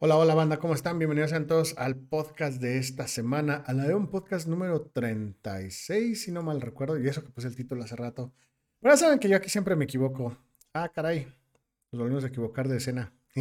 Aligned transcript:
Hola, 0.00 0.16
hola 0.16 0.36
banda, 0.36 0.58
¿cómo 0.58 0.74
están? 0.74 0.96
Bienvenidos 1.00 1.32
a 1.32 1.44
todos 1.44 1.74
al 1.76 1.96
podcast 1.96 2.62
de 2.62 2.78
esta 2.78 3.08
semana, 3.08 3.64
a 3.66 3.72
la 3.72 3.82
de 3.82 3.96
un 3.96 4.08
podcast 4.08 4.46
número 4.46 4.82
36, 4.82 6.22
si 6.22 6.30
no 6.30 6.40
mal 6.40 6.60
recuerdo, 6.60 7.00
y 7.00 7.08
eso 7.08 7.24
que 7.24 7.30
puse 7.30 7.48
el 7.48 7.56
título 7.56 7.82
hace 7.82 7.96
rato. 7.96 8.32
Pero 8.78 8.94
ya 8.94 8.96
saben 8.96 9.18
que 9.18 9.28
yo 9.28 9.36
aquí 9.36 9.50
siempre 9.50 9.74
me 9.74 9.86
equivoco. 9.86 10.38
Ah, 10.72 10.88
caray, 10.88 11.26
nos 11.90 12.00
volvimos 12.00 12.22
a 12.22 12.28
equivocar 12.28 12.68
de 12.68 12.76
escena. 12.76 13.12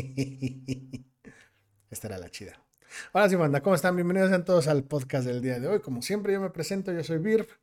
Esta 1.91 2.07
era 2.07 2.18
la 2.18 2.32
chida. 2.32 2.60
Hola, 3.12 3.30
sí, 3.30 3.36
banda, 3.36 3.62
¿cómo 3.62 3.76
están? 3.76 3.96
Bienvenidos 3.96 4.32
a 4.32 4.44
todos 4.44 4.68
al 4.68 4.84
podcast 4.84 5.28
del 5.28 5.44
día 5.44 5.60
de 5.60 5.68
hoy. 5.68 5.80
Como 5.80 6.02
siempre, 6.02 6.34
yo 6.34 6.42
me 6.42 6.50
presento, 6.50 6.92
yo 6.92 7.04
soy 7.04 7.20
Birf. 7.20 7.58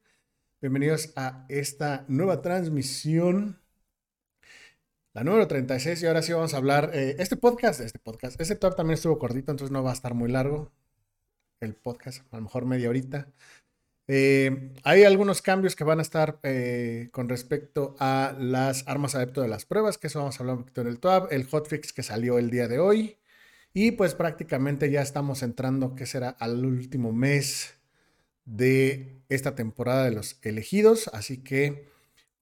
Bienvenidos 0.61 1.13
a 1.17 1.47
esta 1.49 2.05
nueva 2.07 2.43
transmisión 2.43 3.59
la 5.15 5.23
número 5.23 5.47
36 5.47 6.03
y 6.03 6.07
ahora 6.07 6.23
sí 6.23 6.33
vamos 6.33 6.55
a 6.55 6.57
hablar, 6.57 6.91
eh, 6.93 7.15
este 7.21 7.37
podcast, 7.37 7.81
este 7.81 8.01
podcast, 8.01 8.41
este 8.41 8.57
talk 8.57 8.75
también 8.75 8.95
estuvo 8.95 9.17
cortito, 9.17 9.53
entonces 9.53 9.71
no 9.71 9.85
va 9.85 9.91
a 9.91 9.95
estar 9.95 10.13
muy 10.13 10.29
largo 10.29 10.73
el 11.61 11.75
podcast, 11.75 12.23
a 12.33 12.37
lo 12.37 12.43
mejor 12.43 12.67
media 12.67 12.91
horita. 12.91 13.29
Eh, 14.09 14.73
hay 14.83 15.05
algunos 15.05 15.41
cambios 15.41 15.77
que 15.77 15.85
van 15.85 16.01
a 16.01 16.03
estar 16.03 16.41
eh, 16.43 17.09
con 17.13 17.29
respecto 17.29 17.95
a 18.01 18.35
las 18.39 18.87
armas 18.89 19.15
adepto 19.15 19.41
de 19.41 19.49
las 19.49 19.65
pruebas, 19.65 19.99
que 19.99 20.09
eso 20.09 20.19
vamos 20.19 20.39
a 20.39 20.43
hablar 20.43 20.57
un 20.57 20.63
poquito 20.63 20.81
en 20.81 20.89
el 20.89 20.99
TWAB, 20.99 21.33
el 21.33 21.45
hotfix 21.47 21.93
que 21.93 22.03
salió 22.03 22.37
el 22.39 22.51
día 22.51 22.67
de 22.67 22.81
hoy 22.81 23.17
y 23.73 23.93
pues 23.93 24.15
prácticamente 24.15 24.91
ya 24.91 25.01
estamos 25.01 25.45
entrando, 25.45 25.95
que 25.95 26.07
será 26.07 26.31
al 26.31 26.65
último 26.67 27.13
mes 27.13 27.79
de 28.47 29.23
esta 29.29 29.55
temporada 29.55 30.05
de 30.05 30.11
los 30.11 30.39
elegidos, 30.43 31.09
así 31.15 31.39
que 31.39 31.94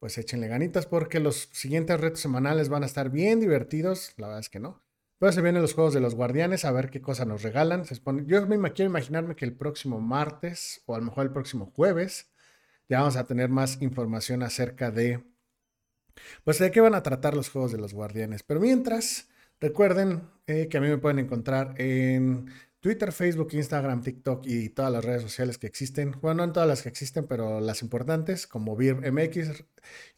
pues 0.02 0.19
échenle 0.19 0.48
ganitas 0.48 0.87
porque 0.87 1.20
los 1.20 1.48
siguientes 1.52 2.01
retos 2.01 2.19
semanales 2.19 2.69
van 2.69 2.83
a 2.83 2.87
estar 2.87 3.09
bien 3.09 3.38
divertidos. 3.38 4.15
La 4.16 4.27
verdad 4.27 4.41
es 4.41 4.48
que 4.48 4.59
no. 4.59 4.83
Pero 5.20 5.30
se 5.30 5.42
vienen 5.42 5.62
los 5.62 5.75
juegos 5.75 5.95
de 5.95 6.01
los 6.01 6.16
guardianes 6.16 6.65
a 6.65 6.73
ver 6.73 6.91
qué 6.91 7.01
cosa 7.01 7.25
nos 7.25 7.45
regalan. 7.45 7.84
Yo 8.27 8.45
me 8.48 8.73
quiero 8.73 8.91
imaginarme 8.91 9.37
que 9.37 9.45
el 9.45 9.56
próximo 9.56 10.00
martes 10.00 10.83
o 10.86 10.97
a 10.97 10.98
lo 10.98 11.05
mejor 11.05 11.27
el 11.27 11.31
próximo 11.31 11.67
jueves 11.77 12.33
ya 12.89 12.98
vamos 12.98 13.14
a 13.14 13.27
tener 13.28 13.48
más 13.48 13.81
información 13.81 14.42
acerca 14.42 14.91
de 14.91 15.22
pues 16.42 16.59
de 16.59 16.72
qué 16.72 16.81
van 16.81 16.97
a 16.97 17.05
tratar 17.05 17.37
los 17.37 17.48
juegos 17.48 17.70
de 17.70 17.78
los 17.78 17.94
guardianes. 17.94 18.42
Pero 18.42 18.59
mientras, 18.59 19.28
recuerden 19.61 20.22
eh, 20.48 20.66
que 20.69 20.78
a 20.78 20.81
mí 20.81 20.89
me 20.89 20.98
pueden 20.98 21.20
encontrar 21.20 21.81
en 21.81 22.50
Twitter, 22.83 23.12
Facebook, 23.12 23.50
Instagram, 23.52 24.02
TikTok 24.02 24.44
y 24.44 24.70
todas 24.70 24.91
las 24.91 25.05
redes 25.05 25.22
sociales 25.22 25.56
que 25.56 25.69
existen. 25.69 26.16
Bueno, 26.20 26.38
no 26.38 26.44
en 26.44 26.52
todas 26.52 26.69
las 26.69 26.83
que 26.83 26.88
existen, 26.88 27.28
pero 27.28 27.61
las 27.61 27.80
importantes, 27.80 28.48
como 28.48 28.75
MX. 28.75 29.64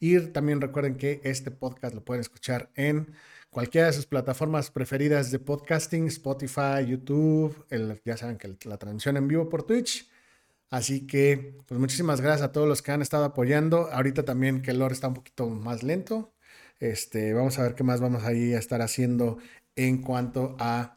Y 0.01 0.19
también 0.29 0.63
recuerden 0.63 0.97
que 0.97 1.21
este 1.25 1.51
podcast 1.51 1.95
lo 1.95 2.03
pueden 2.03 2.23
escuchar 2.23 2.71
en 2.75 3.15
cualquiera 3.51 3.89
de 3.89 3.93
sus 3.93 4.07
plataformas 4.07 4.71
preferidas 4.71 5.31
de 5.31 5.41
podcasting, 5.41 6.07
Spotify, 6.07 6.87
YouTube, 6.89 7.67
ya 8.03 8.17
saben 8.17 8.39
que 8.39 8.57
la 8.65 8.79
transmisión 8.79 9.19
en 9.19 9.29
vivo 9.29 9.51
por 9.51 9.65
Twitch. 9.65 10.11
Así 10.71 11.07
que, 11.07 11.59
pues 11.67 11.79
muchísimas 11.79 12.23
gracias 12.23 12.49
a 12.49 12.53
todos 12.53 12.67
los 12.67 12.81
que 12.81 12.93
han 12.93 13.03
estado 13.03 13.27
apoyando. 13.27 13.91
Ahorita 13.93 14.25
también 14.25 14.63
que 14.63 14.71
el 14.71 14.79
lore 14.79 14.95
está 14.95 15.09
un 15.09 15.15
poquito 15.15 15.51
más 15.51 15.83
lento. 15.83 16.33
Este, 16.81 17.35
vamos 17.35 17.59
a 17.59 17.63
ver 17.65 17.75
qué 17.75 17.85
más 17.85 18.01
vamos 18.01 18.25
a 18.25 18.33
estar 18.33 18.81
haciendo 18.81 19.37
en 19.77 20.01
cuanto 20.01 20.57
a 20.59 20.97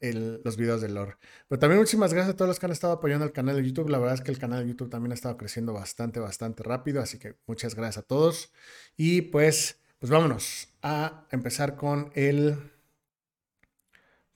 los 0.00 0.56
videos 0.56 0.80
de 0.80 0.88
lore. 0.88 1.16
Pero 1.48 1.58
también 1.58 1.78
muchísimas 1.78 2.12
gracias 2.12 2.34
a 2.34 2.36
todos 2.36 2.48
los 2.48 2.58
que 2.58 2.66
han 2.66 2.72
estado 2.72 2.94
apoyando 2.94 3.24
el 3.24 3.32
canal 3.32 3.56
de 3.56 3.66
YouTube. 3.66 3.88
La 3.90 3.98
verdad 3.98 4.14
es 4.14 4.20
que 4.22 4.30
el 4.30 4.38
canal 4.38 4.62
de 4.62 4.68
YouTube 4.70 4.90
también 4.90 5.12
ha 5.12 5.14
estado 5.14 5.36
creciendo 5.36 5.72
bastante, 5.72 6.20
bastante 6.20 6.62
rápido. 6.62 7.00
Así 7.02 7.18
que 7.18 7.36
muchas 7.46 7.74
gracias 7.74 7.98
a 7.98 8.02
todos. 8.02 8.52
Y 8.96 9.22
pues, 9.22 9.78
pues 9.98 10.10
vámonos 10.10 10.68
a 10.82 11.26
empezar 11.30 11.76
con 11.76 12.10
el 12.14 12.56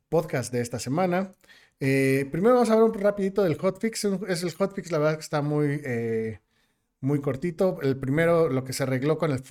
podcast 0.09 0.53
de 0.53 0.61
esta 0.61 0.79
semana. 0.79 1.35
Eh, 1.81 2.29
primero 2.31 2.55
vamos 2.55 2.71
a 2.71 2.77
ver 2.77 2.85
un 2.85 2.95
rapidito 2.95 3.43
del 3.43 3.57
hotfix. 3.57 4.05
Es 4.29 4.43
el 4.43 4.53
hotfix, 4.53 4.91
la 4.93 4.99
verdad 4.99 5.15
que 5.15 5.21
está 5.21 5.43
muy... 5.43 5.81
Eh, 5.85 6.41
muy 7.05 7.21
cortito. 7.21 7.79
El 7.83 7.97
primero, 7.97 8.49
lo 8.49 8.65
que 8.65 8.73
se 8.73 8.83
arregló 8.83 9.19
con 9.19 9.31
el, 9.33 9.43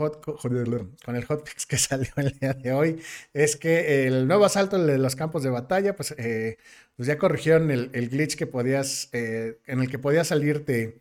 con 1.06 1.16
el 1.16 1.25
hotfix 1.25 1.66
que 1.66 1.78
salió 1.78 2.12
el 2.18 2.31
día 2.40 2.53
de 2.53 2.74
hoy, 2.74 3.02
es 3.34 3.56
que 3.56 4.08
el 4.08 4.28
nuevo 4.28 4.46
asalto 4.46 4.78
de 4.84 4.97
los 4.97 5.16
campos 5.16 5.44
de 5.44 5.50
batalla, 5.50 5.96
pues, 5.96 6.13
eh, 6.18 6.58
pues 6.96 7.08
ya 7.08 7.18
corrigieron 7.18 7.72
el, 7.72 8.09
glitch 8.09 8.36
que 8.36 8.47
podías, 8.47 9.09
eh, 9.13 9.59
en 9.66 9.80
el 9.81 9.90
que 9.90 10.00
podías 10.00 10.28
salirte 10.28 11.00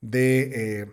de... 0.00 0.82
Eh, 0.82 0.86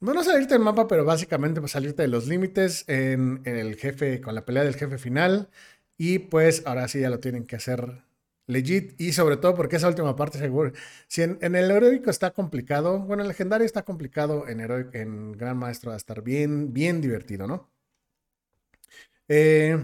no 0.00 0.22
salirte 0.22 0.54
del 0.54 0.62
mapa, 0.62 0.86
pero 0.86 1.04
básicamente 1.04 1.60
pues, 1.60 1.72
salirte 1.72 2.02
de 2.02 2.08
los 2.08 2.28
límites 2.28 2.84
en, 2.88 3.40
en 3.44 3.56
el 3.56 3.76
jefe, 3.76 4.20
con 4.20 4.34
la 4.34 4.44
pelea 4.44 4.64
del 4.64 4.76
jefe 4.76 4.98
final. 4.98 5.50
Y 5.96 6.20
pues 6.20 6.62
ahora 6.66 6.88
sí 6.88 7.00
ya 7.00 7.10
lo 7.10 7.20
tienen 7.20 7.44
que 7.46 7.56
hacer 7.56 8.02
legit 8.48 9.00
y 9.00 9.12
sobre 9.12 9.36
todo 9.36 9.54
porque 9.54 9.76
esa 9.76 9.88
última 9.88 10.16
parte 10.16 10.38
seguro. 10.38 10.72
Si 11.06 11.22
en, 11.22 11.38
el 11.42 11.70
heroico 11.70 12.10
está 12.10 12.32
complicado, 12.32 13.00
bueno, 13.00 13.22
el 13.22 13.28
legendario 13.28 13.66
está 13.66 13.84
complicado, 13.84 14.48
en 14.48 14.60
heroico, 14.60 14.90
en 14.94 15.32
Gran 15.32 15.56
Maestro 15.58 15.90
va 15.90 15.94
a 15.94 15.98
estar 15.98 16.22
bien, 16.22 16.72
bien 16.72 17.00
divertido, 17.00 17.46
¿no? 17.46 17.70
Eh, 19.28 19.76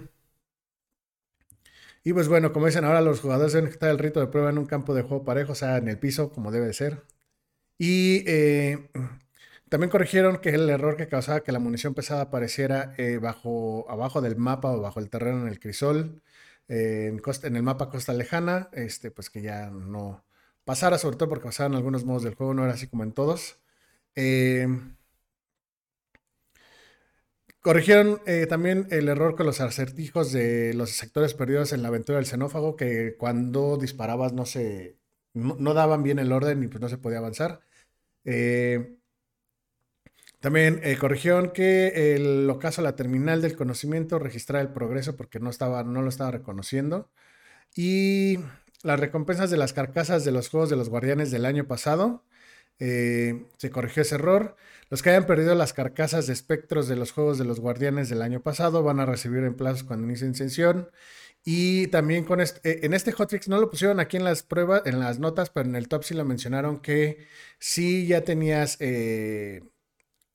y 2.02 2.12
pues 2.12 2.28
bueno, 2.28 2.52
como 2.52 2.66
dicen 2.66 2.84
ahora, 2.84 3.00
los 3.00 3.20
jugadores 3.20 3.52
deben 3.52 3.68
ejecutar 3.68 3.90
el 3.90 3.98
rito 3.98 4.20
de 4.20 4.26
prueba 4.26 4.50
en 4.50 4.58
un 4.58 4.66
campo 4.66 4.94
de 4.94 5.02
juego 5.02 5.24
parejo, 5.24 5.52
o 5.52 5.54
sea, 5.54 5.78
en 5.78 5.88
el 5.88 5.98
piso, 5.98 6.30
como 6.30 6.50
debe 6.50 6.66
de 6.66 6.74
ser. 6.74 7.02
Y 7.78 8.24
eh, 8.28 8.90
también 9.68 9.90
corrigieron 9.90 10.38
que 10.38 10.50
el 10.50 10.68
error 10.70 10.96
que 10.96 11.08
causaba 11.08 11.42
que 11.42 11.52
la 11.52 11.58
munición 11.58 11.94
pesada 11.94 12.22
apareciera 12.22 12.94
eh, 12.98 13.18
bajo, 13.18 13.86
abajo 13.90 14.20
del 14.20 14.36
mapa 14.36 14.70
o 14.72 14.80
bajo 14.80 15.00
el 15.00 15.10
terreno 15.10 15.42
en 15.42 15.48
el 15.48 15.60
crisol 15.60 16.22
en, 16.68 17.20
el 17.56 17.62
mapa 17.62 17.90
Costa 17.90 18.12
Lejana, 18.12 18.68
este, 18.72 19.10
pues 19.10 19.30
que 19.30 19.42
ya 19.42 19.70
no 19.70 20.24
pasara, 20.64 20.98
sobre 20.98 21.16
todo 21.16 21.28
porque 21.28 21.46
pasaban 21.46 21.74
algunos 21.74 22.04
modos 22.04 22.22
del 22.24 22.34
juego, 22.34 22.54
no 22.54 22.64
era 22.64 22.74
así 22.74 22.88
como 22.88 23.02
en 23.04 23.12
todos. 23.12 23.60
Em, 24.14 24.96
corrigieron 27.60 28.20
eh, 28.26 28.46
también 28.46 28.86
el 28.90 29.08
error 29.08 29.36
con 29.36 29.46
los 29.46 29.60
acertijos 29.60 30.32
de 30.32 30.74
los 30.74 30.90
sectores 30.90 31.34
perdidos 31.34 31.72
en 31.72 31.82
la 31.82 31.88
aventura 31.88 32.18
del 32.18 32.26
xenófago, 32.26 32.76
que 32.76 33.16
cuando 33.18 33.76
disparabas 33.78 34.32
no 34.32 34.46
se 34.46 34.98
no, 35.34 35.74
daban 35.74 36.02
bien 36.02 36.18
el 36.18 36.32
orden 36.32 36.62
y 36.62 36.68
pues 36.68 36.80
no 36.80 36.88
se 36.88 36.98
podía 36.98 37.18
avanzar. 37.18 37.60
Eh, 38.24 38.98
también 40.44 40.78
eh, 40.82 40.98
corrigieron 40.98 41.52
que 41.52 42.16
el 42.16 42.50
ocaso 42.50 42.82
la 42.82 42.96
terminal 42.96 43.40
del 43.40 43.56
conocimiento 43.56 44.18
registrara 44.18 44.60
el 44.60 44.74
progreso 44.74 45.16
porque 45.16 45.40
no, 45.40 45.48
estaba, 45.48 45.84
no 45.84 46.02
lo 46.02 46.10
estaba 46.10 46.32
reconociendo. 46.32 47.10
Y 47.74 48.40
las 48.82 49.00
recompensas 49.00 49.50
de 49.50 49.56
las 49.56 49.72
carcasas 49.72 50.22
de 50.22 50.32
los 50.32 50.50
juegos 50.50 50.68
de 50.68 50.76
los 50.76 50.90
guardianes 50.90 51.30
del 51.30 51.46
año 51.46 51.66
pasado. 51.66 52.26
Eh, 52.78 53.46
se 53.56 53.70
corrigió 53.70 54.02
ese 54.02 54.16
error. 54.16 54.54
Los 54.90 55.02
que 55.02 55.08
hayan 55.08 55.24
perdido 55.24 55.54
las 55.54 55.72
carcasas 55.72 56.26
de 56.26 56.34
espectros 56.34 56.88
de 56.88 56.96
los 56.96 57.12
juegos 57.12 57.38
de 57.38 57.46
los 57.46 57.58
guardianes 57.58 58.10
del 58.10 58.20
año 58.20 58.42
pasado 58.42 58.82
van 58.82 59.00
a 59.00 59.06
recibir 59.06 59.44
en 59.44 59.54
plazos 59.54 59.82
cuando 59.84 60.06
inicien 60.06 60.34
sesión. 60.34 60.90
Y 61.42 61.86
también 61.86 62.24
con 62.24 62.42
este, 62.42 62.70
eh, 62.70 62.80
en 62.82 62.92
este 62.92 63.12
hotfix 63.12 63.48
no 63.48 63.58
lo 63.58 63.70
pusieron 63.70 63.98
aquí 63.98 64.18
en 64.18 64.24
las 64.24 64.42
pruebas, 64.42 64.82
en 64.84 65.00
las 65.00 65.18
notas, 65.18 65.48
pero 65.48 65.66
en 65.70 65.74
el 65.76 65.88
top 65.88 66.04
sí 66.04 66.12
lo 66.12 66.26
mencionaron 66.26 66.80
que 66.80 67.28
si 67.58 68.06
ya 68.06 68.24
tenías 68.24 68.76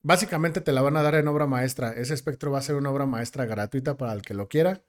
Básicamente 0.01 0.61
te 0.61 0.71
la 0.71 0.81
van 0.81 0.95
a 0.97 1.03
dar 1.03 1.15
en 1.15 1.27
obra 1.27 1.45
maestra. 1.45 1.91
Ese 1.91 2.13
espectro 2.13 2.51
va 2.51 2.59
a 2.59 2.61
ser 2.61 2.75
una 2.75 2.89
obra 2.91 3.05
maestra 3.05 3.45
gratuita 3.45 3.97
para 3.97 4.13
el 4.13 4.21
que 4.21 4.33
lo 4.33 4.47
quiera. 4.47 4.81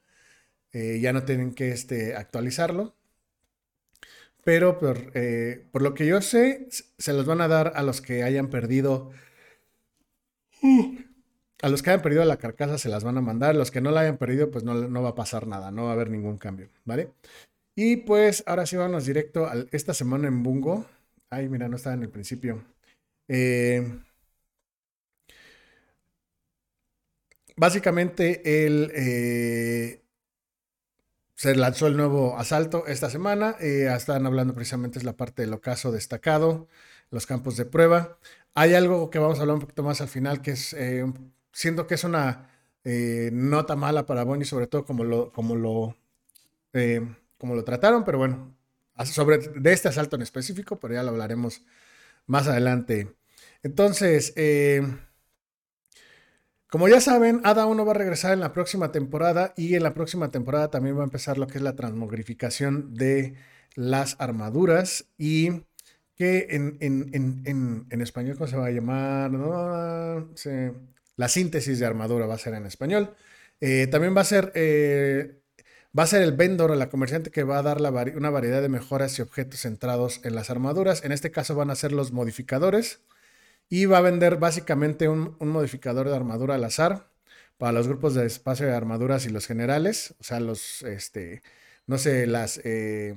Eh, 0.72 1.00
ya 1.00 1.12
no 1.12 1.24
tienen 1.24 1.54
que 1.54 1.72
este, 1.72 2.14
actualizarlo. 2.14 2.94
Pero 4.44 4.78
por, 4.78 5.10
eh, 5.14 5.66
por, 5.72 5.82
lo 5.82 5.94
que 5.94 6.06
yo 6.06 6.22
sé, 6.22 6.68
se 6.70 7.12
los 7.12 7.26
van 7.26 7.40
a 7.40 7.48
dar 7.48 7.72
a 7.74 7.82
los 7.82 8.00
que 8.00 8.22
hayan 8.22 8.48
perdido. 8.48 9.10
a 11.62 11.68
los 11.68 11.82
que 11.82 11.90
hayan 11.90 12.02
perdido 12.02 12.24
la 12.24 12.38
carcasa 12.38 12.78
se 12.78 12.88
las 12.88 13.04
van 13.04 13.18
a 13.18 13.20
mandar. 13.20 13.56
Los 13.56 13.70
que 13.70 13.80
no 13.80 13.90
la 13.90 14.00
hayan 14.02 14.16
perdido, 14.16 14.50
pues 14.50 14.64
no, 14.64 14.74
no 14.74 15.02
va 15.02 15.10
a 15.10 15.14
pasar 15.16 15.46
nada. 15.46 15.70
No 15.72 15.84
va 15.84 15.90
a 15.90 15.94
haber 15.94 16.10
ningún 16.10 16.38
cambio. 16.38 16.70
¿Vale? 16.84 17.12
Y 17.74 17.96
pues 17.98 18.44
ahora 18.46 18.66
sí 18.66 18.76
vamos 18.76 19.06
directo 19.06 19.46
a 19.46 19.54
esta 19.72 19.94
semana 19.94 20.28
en 20.28 20.42
Bungo. 20.42 20.86
Ay, 21.30 21.48
mira, 21.48 21.68
no 21.68 21.76
estaba 21.76 21.94
en 21.94 22.02
el 22.04 22.10
principio. 22.10 22.64
Eh. 23.28 23.84
Básicamente 27.60 28.64
él 28.64 28.90
eh, 28.94 30.02
se 31.34 31.54
lanzó 31.54 31.88
el 31.88 31.96
nuevo 31.96 32.38
asalto 32.38 32.86
esta 32.86 33.10
semana. 33.10 33.54
Eh, 33.60 33.86
están 33.94 34.24
hablando 34.24 34.54
precisamente 34.54 34.98
es 34.98 35.04
la 35.04 35.14
parte 35.14 35.42
del 35.42 35.52
ocaso 35.52 35.92
destacado, 35.92 36.68
los 37.10 37.26
campos 37.26 37.58
de 37.58 37.66
prueba. 37.66 38.16
Hay 38.54 38.72
algo 38.72 39.10
que 39.10 39.18
vamos 39.18 39.38
a 39.38 39.42
hablar 39.42 39.56
un 39.56 39.60
poquito 39.60 39.82
más 39.82 40.00
al 40.00 40.08
final, 40.08 40.40
que 40.40 40.52
es, 40.52 40.72
eh, 40.72 41.04
siento 41.52 41.86
que 41.86 41.94
es 41.94 42.04
una 42.04 42.48
nota 42.82 43.76
mala 43.76 44.06
para 44.06 44.24
Bonnie, 44.24 44.46
sobre 44.46 44.66
todo 44.66 44.86
como 44.86 45.04
lo, 45.04 45.30
como 45.32 45.54
lo, 45.54 45.94
como 47.36 47.54
lo 47.54 47.62
trataron, 47.62 48.04
pero 48.04 48.16
bueno, 48.16 48.56
sobre 49.04 49.36
de 49.36 49.72
este 49.72 49.88
asalto 49.88 50.16
en 50.16 50.22
específico, 50.22 50.80
pero 50.80 50.94
ya 50.94 51.02
lo 51.02 51.10
hablaremos 51.10 51.62
más 52.26 52.48
adelante. 52.48 53.14
Entonces, 53.62 54.32
como 56.70 56.88
ya 56.88 57.00
saben, 57.00 57.40
Ada 57.44 57.66
1 57.66 57.84
va 57.84 57.92
a 57.92 57.94
regresar 57.94 58.32
en 58.32 58.40
la 58.40 58.52
próxima 58.52 58.92
temporada 58.92 59.52
y 59.56 59.74
en 59.74 59.82
la 59.82 59.94
próxima 59.94 60.30
temporada 60.30 60.70
también 60.70 60.96
va 60.96 61.02
a 61.02 61.04
empezar 61.04 61.38
lo 61.38 61.46
que 61.46 61.58
es 61.58 61.62
la 61.62 61.76
transmogrificación 61.76 62.94
de 62.94 63.34
las 63.74 64.16
armaduras 64.18 65.06
y 65.18 65.62
que 66.16 66.48
en, 66.50 68.02
español, 68.02 68.36
¿cómo 68.36 68.46
se 68.46 68.56
va 68.56 68.66
a 68.66 68.70
llamar? 68.70 69.32
la 71.16 71.28
síntesis 71.28 71.78
de 71.78 71.86
armadura 71.86 72.26
va 72.26 72.34
a 72.34 72.38
ser 72.38 72.54
en 72.54 72.66
español. 72.66 73.14
Eh, 73.60 73.86
también 73.88 74.16
va 74.16 74.22
a 74.22 74.24
ser 74.24 74.52
eh, 74.54 75.40
Va 75.98 76.04
a 76.04 76.06
ser 76.06 76.22
el 76.22 76.32
vendor 76.32 76.70
o 76.70 76.76
la 76.76 76.88
comerciante 76.88 77.32
que 77.32 77.42
va 77.42 77.58
a 77.58 77.62
dar 77.62 77.78
una 78.14 78.30
variedad 78.30 78.62
de 78.62 78.68
mejoras 78.68 79.18
y 79.18 79.22
objetos 79.22 79.60
centrados 79.60 80.20
en 80.22 80.36
las 80.36 80.48
armaduras. 80.48 81.02
En 81.04 81.10
este 81.10 81.32
caso 81.32 81.56
van 81.56 81.70
a 81.70 81.74
ser 81.74 81.90
los 81.90 82.12
modificadores. 82.12 83.00
Y 83.70 83.86
va 83.86 83.98
a 83.98 84.02
vender 84.02 84.36
básicamente 84.36 85.08
un, 85.08 85.36
modificador 85.40 86.08
de 86.08 86.16
armadura 86.16 86.56
al 86.56 86.64
azar 86.64 87.10
para 87.56 87.72
los 87.72 87.88
grupos 87.88 88.14
de 88.14 88.26
espacio 88.26 88.66
de 88.66 88.74
armaduras 88.74 89.26
y 89.26 89.30
los 89.30 89.46
generales. 89.46 90.14
O 90.20 90.24
sea, 90.24 90.40
los, 90.40 90.82
este, 90.82 91.42
no 91.86 91.96
sé, 91.96 92.26
las, 92.26 92.60
eh, 92.64 93.16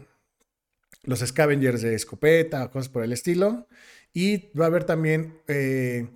los 1.03 1.19
scavengers 1.19 1.81
de 1.81 1.95
escopeta, 1.95 2.69
cosas 2.69 2.89
por 2.89 3.03
el 3.03 3.13
estilo. 3.13 3.67
Y 4.13 4.51
va 4.57 4.65
a 4.65 4.67
haber 4.67 4.83
también 4.83 5.41
eh, 5.47 6.07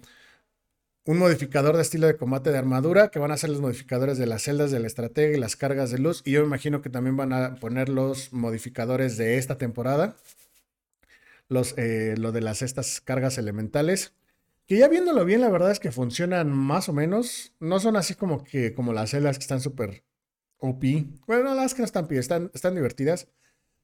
un 1.06 1.18
modificador 1.18 1.76
de 1.76 1.82
estilo 1.82 2.06
de 2.06 2.18
combate 2.18 2.52
de 2.52 2.58
armadura, 2.60 3.10
que 3.10 3.18
van 3.18 3.32
a 3.32 3.38
ser 3.38 3.50
los 3.50 3.62
modificadores 3.62 4.18
de 4.18 4.28
las 4.28 4.44
celdas 4.44 4.72
de 4.72 4.80
la 4.80 4.88
estrategia 4.88 5.38
y 5.38 5.40
las 5.40 5.56
cargas 5.56 5.90
de 5.90 6.00
luz. 6.00 6.22
Y 6.26 6.34
yo 6.34 6.42
me 6.42 6.48
imagino 6.48 6.82
que 6.82 6.90
también 6.90 7.18
van 7.18 7.34
a 7.34 7.56
poner 7.56 7.90
los 7.90 8.34
modificadores 8.34 9.18
de 9.18 9.38
esta 9.38 9.58
temporada. 9.58 10.16
Los, 11.50 11.76
eh, 11.78 12.16
lo 12.18 12.32
de 12.32 12.42
las 12.42 12.62
estas 12.62 13.02
cargas 13.02 13.38
elementales. 13.38 14.14
Que 14.68 14.78
ya 14.78 14.90
viéndolo 14.90 15.24
bien, 15.24 15.40
la 15.40 15.50
verdad 15.50 15.72
es 15.72 15.80
que 15.80 15.92
funcionan 15.92 16.52
más 16.52 16.90
o 16.90 16.94
menos. 16.94 17.54
No 17.60 17.80
son 17.80 17.96
así 17.96 18.16
como 18.16 18.44
que 18.44 18.74
como 18.74 18.92
las 18.92 19.12
celdas 19.12 19.38
que 19.38 19.44
están 19.44 19.62
súper 19.62 20.04
OP. 20.58 20.84
Bueno, 21.26 21.56
las 21.56 21.74
que 21.74 21.82
no 21.82 21.86
están 21.86 22.08
están, 22.12 22.52
están 22.54 22.76
divertidas. 22.76 23.30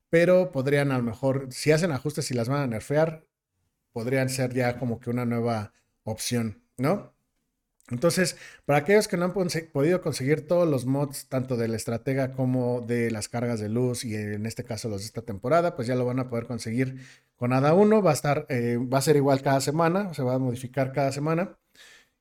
Pero 0.09 0.51
podrían 0.51 0.91
a 0.91 0.97
lo 0.97 1.03
mejor, 1.03 1.47
si 1.51 1.71
hacen 1.71 1.91
ajustes 1.91 2.29
y 2.29 2.33
las 2.33 2.49
van 2.49 2.61
a 2.61 2.67
nerfear, 2.67 3.25
podrían 3.93 4.29
ser 4.29 4.53
ya 4.53 4.77
como 4.77 4.99
que 4.99 5.09
una 5.09 5.25
nueva 5.25 5.73
opción, 6.03 6.61
¿no? 6.77 7.13
Entonces, 7.89 8.37
para 8.65 8.79
aquellos 8.79 9.07
que 9.07 9.17
no 9.17 9.25
han 9.25 9.33
podido 9.33 10.01
conseguir 10.01 10.47
todos 10.47 10.67
los 10.67 10.85
mods, 10.85 11.27
tanto 11.27 11.57
de 11.57 11.67
la 11.67 11.75
estratega 11.75 12.33
como 12.33 12.81
de 12.81 13.11
las 13.11 13.27
cargas 13.27 13.59
de 13.59 13.69
luz, 13.69 14.05
y 14.05 14.15
en 14.15 14.45
este 14.45 14.63
caso 14.63 14.87
los 14.87 15.01
de 15.01 15.07
esta 15.07 15.21
temporada, 15.21 15.75
pues 15.75 15.87
ya 15.87 15.95
lo 15.95 16.05
van 16.05 16.19
a 16.19 16.29
poder 16.29 16.45
conseguir 16.45 17.01
con 17.43 17.51
ADA 17.51 17.73
1. 17.73 18.01
Va 18.01 18.11
a 18.11 18.13
estar, 18.13 18.45
eh, 18.47 18.77
va 18.77 18.99
a 18.99 19.01
ser 19.01 19.17
igual 19.17 19.41
cada 19.41 19.59
semana, 19.59 20.13
se 20.13 20.23
va 20.23 20.35
a 20.35 20.39
modificar 20.39 20.93
cada 20.93 21.11
semana. 21.11 21.57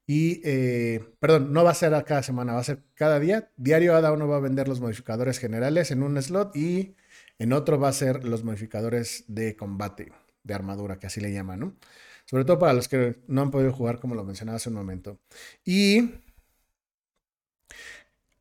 Y, 0.05 0.41
eh, 0.45 1.15
perdón, 1.21 1.53
no 1.53 1.63
va 1.63 1.71
a 1.71 1.75
ser 1.75 1.95
a 1.95 2.03
cada 2.03 2.25
semana, 2.25 2.55
va 2.55 2.59
a 2.61 2.65
ser 2.65 2.83
cada 2.95 3.21
día. 3.21 3.53
Diario 3.57 3.95
ADA 3.95 4.11
1 4.11 4.27
va 4.27 4.39
a 4.39 4.41
vender 4.41 4.67
los 4.67 4.81
modificadores 4.81 5.39
generales 5.39 5.93
en 5.93 6.03
un 6.03 6.21
slot 6.21 6.57
y 6.57 6.97
en 7.39 7.53
otro 7.53 7.79
va 7.79 7.89
a 7.89 7.93
ser 7.93 8.25
los 8.25 8.43
modificadores 8.43 9.25
de 9.29 9.55
combate, 9.55 10.13
de 10.43 10.55
armadura, 10.55 10.99
que 10.99 11.07
así 11.07 11.21
le 11.21 11.33
llaman, 11.33 11.61
¿no? 11.61 11.77
Sobre 12.25 12.45
todo 12.45 12.59
para 12.59 12.73
los 12.73 12.89
que 12.89 13.23
no 13.29 13.43
han 13.43 13.53
podido 13.53 13.73
jugar, 13.73 14.01
como 14.01 14.17
lo 14.17 14.25
mencionaba 14.25 14.57
hace 14.57 14.71
un 14.71 14.75
momento. 14.75 15.21
Y 15.65 16.15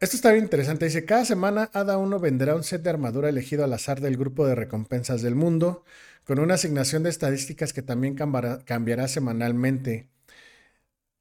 esto 0.01 0.15
está 0.15 0.31
bien 0.31 0.45
interesante. 0.45 0.85
Dice, 0.85 1.05
cada 1.05 1.25
semana 1.25 1.69
Ada 1.73 1.99
1 1.99 2.19
venderá 2.19 2.55
un 2.55 2.63
set 2.63 2.81
de 2.81 2.89
armadura 2.89 3.29
elegido 3.29 3.63
al 3.63 3.73
azar 3.73 4.01
del 4.01 4.17
grupo 4.17 4.47
de 4.47 4.55
recompensas 4.55 5.21
del 5.21 5.35
mundo, 5.35 5.85
con 6.25 6.39
una 6.39 6.55
asignación 6.55 7.03
de 7.03 7.11
estadísticas 7.11 7.71
que 7.71 7.83
también 7.83 8.15
cambiará, 8.15 9.07
semanalmente. 9.07 10.09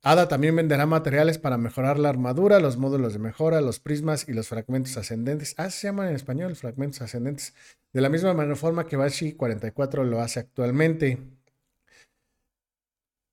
Ada 0.03 0.29
también 0.29 0.56
venderá 0.56 0.87
materiales 0.87 1.37
para 1.38 1.59
mejorar 1.59 1.99
la 1.99 2.09
armadura, 2.09 2.59
los 2.59 2.79
módulos 2.79 3.12
de 3.12 3.19
mejora, 3.19 3.61
los 3.61 3.81
prismas 3.81 4.27
y 4.29 4.32
los 4.32 4.49
fragmentos 4.49 4.97
ascendentes. 4.97 5.55
Ah, 5.59 5.69
se 5.69 5.88
llaman 5.88 6.09
en 6.09 6.17
español 6.17 6.56
fragmentos 6.56 7.03
ascendentes. 7.03 7.55
De 7.93 8.00
la 8.00 8.09
misma 8.09 8.35
forma 8.56 8.87
que 8.87 8.97
Bashi 8.97 9.35
44 9.35 10.05
lo 10.05 10.21
hace 10.23 10.41
actualmente. 10.41 11.19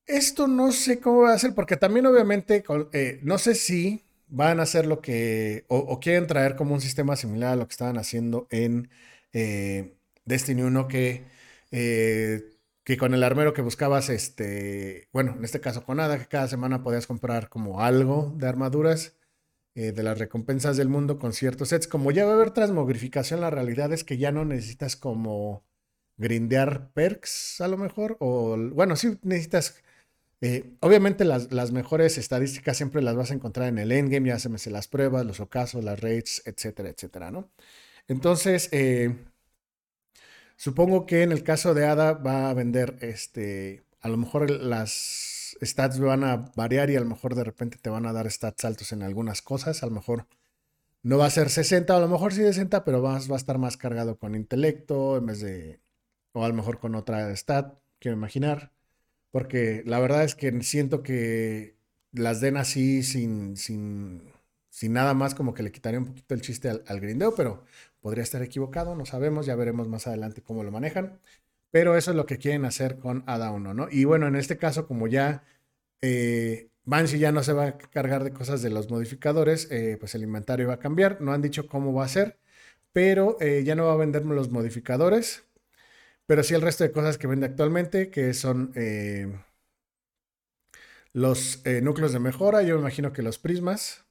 Esto 0.06 0.48
no 0.48 0.74
sé 0.74 1.00
cómo 1.00 1.22
va 1.22 1.34
a 1.34 1.40
ser, 1.40 1.54
porque 1.54 1.78
también 1.78 2.06
obviamente 2.06 2.64
eh, 2.92 3.20
no 3.24 3.38
sé 3.38 3.56
si 3.56 4.06
van 4.28 4.60
a 4.60 4.64
hacer 4.64 4.86
lo 4.86 5.02
que, 5.02 5.66
o, 5.70 6.00
quieren 6.00 6.28
traer 6.28 6.56
como 6.56 6.74
un 6.74 6.82
sistema 6.82 7.16
similar 7.16 7.54
a 7.54 7.56
lo 7.56 7.68
que 7.68 7.74
estaban 7.74 7.98
haciendo 7.98 8.48
en 8.52 8.90
eh, 9.34 9.98
Destiny 10.26 10.64
1, 10.64 10.88
que, 10.88 11.26
eh, 11.72 12.44
que 12.84 12.98
con 12.98 13.14
el 13.14 13.24
armero 13.24 13.54
que 13.54 13.62
buscabas, 13.62 14.10
este, 14.10 15.10
bueno, 15.14 15.36
en 15.38 15.44
este 15.46 15.62
caso 15.62 15.84
con 15.84 15.98
nada, 15.98 16.18
que 16.20 16.28
cada 16.28 16.48
semana 16.48 16.84
podías 16.84 17.08
comprar 17.08 17.50
como 17.50 17.82
algo 17.82 18.34
de 18.38 18.48
armaduras 18.48 19.14
de 19.76 20.02
las 20.02 20.18
recompensas 20.18 20.76
del 20.76 20.90
mundo 20.90 21.20
con 21.20 21.34
ciertos 21.34 21.70
sets. 21.70 21.88
Como 21.88 22.10
ya 22.10 22.26
va 22.26 22.32
a 22.32 22.36
haber 22.36 22.50
transmogrificación, 22.50 23.42
la 23.42 23.52
realidad 23.52 23.94
es 23.94 24.04
que 24.04 24.18
ya 24.18 24.32
no 24.32 24.44
necesitas 24.44 24.96
como 24.96 25.64
grindear 26.18 26.92
perks 26.94 27.62
a 27.62 27.68
lo 27.68 27.78
mejor, 27.78 28.18
o 28.20 28.58
bueno, 28.74 28.96
sí 28.96 29.20
necesitas 29.24 29.82
eh, 30.42 30.75
obviamente 30.81 31.25
las, 31.25 31.72
mejores 31.72 32.18
estadísticas 32.18 32.78
siempre 32.78 33.01
las 33.01 33.16
vas 33.16 33.31
a 33.31 33.34
encontrar 33.34 33.69
en 33.69 33.80
el 33.80 33.92
endgame, 33.92 34.30
ya 34.30 34.39
se 34.39 34.50
me 34.50 34.57
las 34.69 34.88
pruebas, 34.88 35.25
los 35.25 35.39
ocasos, 35.39 35.84
las 35.84 36.00
rates, 36.00 36.44
etcétera, 36.45 36.89
etcétera, 36.89 37.31
¿no? 37.31 37.50
Entonces, 38.07 38.69
eh, 38.72 39.16
supongo 40.56 41.06
que 41.06 41.24
en 41.24 41.31
el 41.31 41.44
caso 41.44 41.74
de 41.74 41.86
ADA 41.88 42.13
va 42.13 42.50
a 42.50 42.54
vender, 42.54 42.98
este, 43.01 43.84
a 44.01 44.10
lo 44.10 44.18
mejor 44.18 44.50
las 44.51 45.57
stats 45.62 46.00
van 46.00 46.24
a 46.24 46.51
variar 46.56 46.90
y 46.90 46.95
a 46.95 47.00
lo 47.00 47.07
mejor 47.07 47.36
de 47.36 47.44
repente 47.44 47.78
te 47.81 47.90
van 47.90 48.06
a 48.06 48.13
dar 48.13 48.30
stats 48.31 48.66
altos 48.66 48.92
en 48.92 49.04
algunas 49.04 49.42
cosas, 49.42 49.83
a 49.83 49.88
lo 49.88 49.94
mejor 49.94 50.28
no 51.04 51.18
va 51.18 51.25
a 51.28 51.30
ser 51.31 51.50
60, 51.50 51.95
a 51.95 52.00
lo 52.00 52.07
mejor 52.07 52.33
sí 52.33 52.42
60, 52.42 52.83
pero 52.86 53.01
va 53.01 53.18
a 53.18 53.36
estar 53.36 53.57
más 53.57 53.78
cargado 53.78 54.18
con 54.19 54.36
intelecto 54.36 55.18
en 55.18 55.25
vez 55.28 55.42
de, 55.42 55.80
o 56.33 56.44
a 56.45 56.48
lo 56.50 56.54
mejor 56.54 56.80
con 56.80 56.95
otra 56.95 57.36
stat, 57.36 57.80
quiero 58.00 58.18
imaginar. 58.18 58.77
Porque 59.38 59.84
la 59.86 60.00
verdad 60.00 60.24
es 60.24 60.34
que 60.34 60.63
siento 60.63 61.04
que 61.04 61.75
las 62.12 62.42
den 62.42 62.57
así 62.57 63.04
sin, 63.04 63.56
sin, 63.56 64.31
sin 64.72 64.94
nada 64.94 65.13
más, 65.13 65.36
como 65.36 65.54
que 65.54 65.62
le 65.62 65.72
quitaría 65.72 66.00
un 66.00 66.07
poquito 66.07 66.34
el 66.34 66.42
chiste 66.42 66.69
al, 66.69 67.00
grindeo, 67.00 67.36
pero 67.36 67.63
podría 68.01 68.24
estar 68.24 68.42
equivocado, 68.42 68.95
no 68.95 69.06
sabemos, 69.06 69.45
ya 69.45 69.56
veremos 69.56 69.88
más 69.88 70.07
adelante 70.07 70.42
cómo 70.42 70.63
lo 70.63 70.72
manejan. 70.72 71.19
Pero 71.69 71.95
eso 71.95 72.10
es 72.10 72.18
lo 72.18 72.25
que 72.25 72.39
quieren 72.39 72.66
hacer 72.66 72.98
con 72.98 73.24
ADA 73.28 73.51
1, 73.51 73.75
¿no? 73.75 73.88
Y 73.92 74.06
bueno, 74.06 74.28
en 74.28 74.36
este 74.36 74.57
caso, 74.57 74.88
como 74.88 75.07
ya 75.07 75.44
eh, 76.01 76.72
Banshee 76.86 77.19
ya 77.19 77.31
no 77.31 77.44
se 77.44 77.54
va 77.54 77.68
a 77.68 77.78
cargar 77.78 78.24
de 78.24 78.33
cosas 78.33 78.63
de 78.63 78.72
los 78.72 78.90
modificadores, 78.90 79.68
eh, 79.69 79.98
pues 80.00 80.16
el 80.16 80.24
inventario 80.24 80.69
va 80.69 80.74
a 80.75 80.80
cambiar. 80.80 81.22
No 81.22 81.31
han 81.31 81.44
dicho 81.44 81.68
cómo 81.68 81.94
va 81.94 82.06
a 82.06 82.07
ser, 82.07 82.40
pero 82.92 83.38
eh, 83.40 83.62
ya 83.63 83.75
no 83.75 83.86
va 83.86 83.94
a 83.94 83.98
venderme 83.98 84.33
los 84.33 84.50
modificadores. 84.50 85.46
Pero 86.28 86.44
sí 86.44 86.54
el 86.54 86.62
resto 86.62 86.84
de 86.84 86.92
cosas 86.92 87.18
que 87.18 87.26
vende 87.26 87.48
actualmente, 87.48 88.12
que 88.12 88.34
son 88.34 88.74
eh, 88.76 89.34
los 91.14 91.62
eh, 91.66 91.81
núcleos 91.81 92.12
de 92.12 92.19
mejora, 92.19 92.62
yo 92.64 92.76
me 92.76 92.81
imagino 92.81 93.14
que 93.14 93.22
los 93.22 93.40
prismas. 93.40 94.06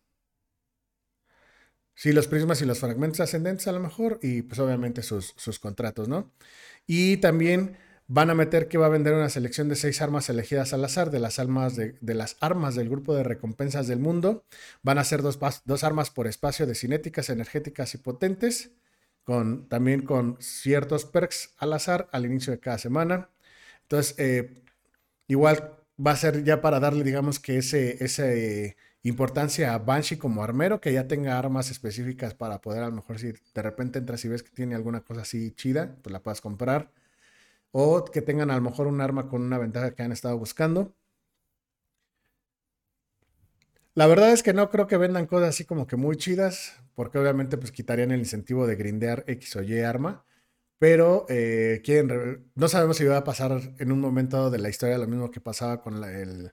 Sí, 1.95 2.13
los 2.13 2.27
prismas 2.27 2.61
y 2.63 2.67
los 2.67 2.79
fragmentos 2.81 3.21
ascendentes 3.21 3.69
a 3.69 3.73
lo 3.73 3.81
mejor, 3.81 4.19
y 4.23 4.43
pues 4.43 4.59
obviamente 4.61 5.03
sus, 5.03 5.35
contratos, 5.61 6.09
¿no? 6.09 6.33
Y 6.87 7.19
también 7.19 7.77
van 8.07 8.31
a 8.31 8.35
meter 8.35 8.69
que 8.69 8.79
va 8.79 8.87
a 8.87 8.91
vender 8.91 9.15
una 9.15 9.29
selección 9.29 9.69
de 9.69 9.77
seis 9.77 10.01
armas 10.03 10.29
elegidas 10.31 10.73
al 10.73 10.85
azar 10.85 11.11
de 11.11 11.21
las, 11.21 11.39
armas 11.39 11.77
de, 11.77 11.97
las 12.03 12.37
armas 12.41 12.75
del 12.77 12.89
grupo 12.89 13.15
de 13.15 13.25
recompensas 13.25 13.89
del 13.89 13.99
mundo. 13.99 14.45
Van 14.83 14.99
a 14.99 15.05
ser 15.05 15.23
dos, 15.23 15.39
dos 15.65 15.85
armas 15.85 16.11
por 16.11 16.27
espacio 16.27 16.67
de 16.67 16.75
cinéticas, 16.75 17.31
energéticas 17.31 17.95
y 17.95 17.99
potentes 17.99 18.71
con, 19.27 19.69
también 19.69 20.03
con 20.03 20.39
ciertos 20.41 21.05
perks 21.05 21.55
al 21.59 21.73
azar 21.73 22.09
al 22.13 22.27
inicio 22.27 22.53
de 22.53 22.61
cada 22.61 22.79
semana. 22.79 23.29
Entonces, 23.83 24.15
eh, 24.19 24.63
igual 25.29 25.77
va 26.05 26.13
a 26.13 26.17
ser 26.17 26.45
ya 26.45 26.61
para 26.63 26.81
darle, 26.81 27.05
digamos 27.05 27.41
que 27.41 27.59
ese, 27.59 28.77
importancia 29.03 29.75
a 29.75 29.79
Banshee 29.79 30.19
como 30.19 30.43
armero, 30.45 30.81
que 30.81 30.93
ya 30.93 31.09
tenga 31.09 31.39
armas 31.39 31.71
específicas 31.71 32.35
para 32.35 32.61
poder 32.61 32.83
a 32.85 32.89
lo 32.89 32.97
mejor 32.97 33.19
si 33.19 33.33
de 33.33 33.63
repente 33.63 33.99
entras 33.99 34.25
y 34.25 34.29
ves 34.29 34.43
que 34.45 34.51
tiene 34.51 34.75
alguna 34.77 35.01
cosa 35.03 35.23
así 35.23 35.53
chida, 35.53 35.97
pues 36.03 36.13
la 36.13 36.23
puedas 36.23 36.41
comprar. 36.41 36.93
O 37.73 38.05
que 38.05 38.23
tengan 38.23 38.51
a 38.51 38.57
lo 38.57 38.63
mejor 38.63 38.87
un 38.87 39.01
arma 39.01 39.29
con 39.29 39.43
una 39.43 39.59
ventaja 39.59 39.93
que 39.95 40.03
han 40.03 40.13
estado 40.13 40.39
buscando. 40.39 40.95
La 43.97 44.07
verdad 44.07 44.33
es 44.33 44.43
que 44.43 44.53
no 44.53 44.69
creo 44.71 44.87
que 44.87 44.99
vendan 44.99 45.27
cosas 45.27 45.49
así 45.49 45.65
como 45.65 45.87
que 45.87 45.97
muy 45.97 46.17
chidas, 46.19 46.75
porque 46.95 47.19
obviamente 47.19 47.57
pues 47.57 47.73
quitarían 47.73 48.11
el 48.11 48.21
incentivo 48.21 48.67
de 48.67 48.77
grindear 48.77 49.25
X 49.27 49.57
o 49.57 49.63
Y 49.63 49.81
arma, 49.81 50.23
pero 50.79 51.27
eh, 51.31 51.81
quieren, 51.85 52.51
no 52.55 52.69
sabemos 52.69 52.99
si 52.99 53.05
va 53.05 53.19
a 53.19 53.25
pasar 53.25 53.75
en 53.79 53.93
un 53.93 54.01
momento 54.01 54.51
de 54.51 54.59
la 54.59 54.69
historia 54.69 54.99
lo 54.99 55.07
mismo 55.09 55.31
que 55.31 55.41
pasaba 55.41 55.81
con 55.83 56.05
el, 56.05 56.53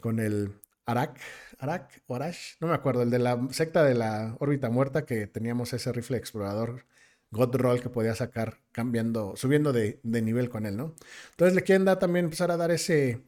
con 0.00 0.20
el 0.20 0.52
Arak, 0.86 1.18
Arak 1.58 2.02
o 2.08 2.16
Arash, 2.16 2.56
no 2.60 2.68
me 2.68 2.74
acuerdo, 2.74 3.02
el 3.02 3.10
de 3.10 3.20
la 3.20 3.38
secta 3.52 3.84
de 3.84 3.94
la 3.94 4.36
órbita 4.40 4.70
muerta 4.70 5.06
que 5.06 5.26
teníamos 5.26 5.72
ese 5.72 5.92
rifle 5.92 6.18
explorador 6.18 6.86
God 7.30 7.56
Roll 7.56 7.80
que 7.82 7.90
podía 7.90 8.14
sacar 8.14 8.58
cambiando, 8.72 9.34
subiendo 9.36 9.72
de, 9.72 10.00
nivel 10.04 10.50
con 10.50 10.66
él, 10.66 10.76
¿no? 10.76 10.94
Entonces 11.30 11.54
le 11.54 11.62
quieren 11.62 11.86
dar 11.86 11.98
también 11.98 12.26
empezar 12.26 12.50
a 12.50 12.56
dar 12.58 12.70
ese, 12.70 13.22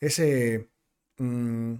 ese, 0.00 0.70
mm, 1.18 1.74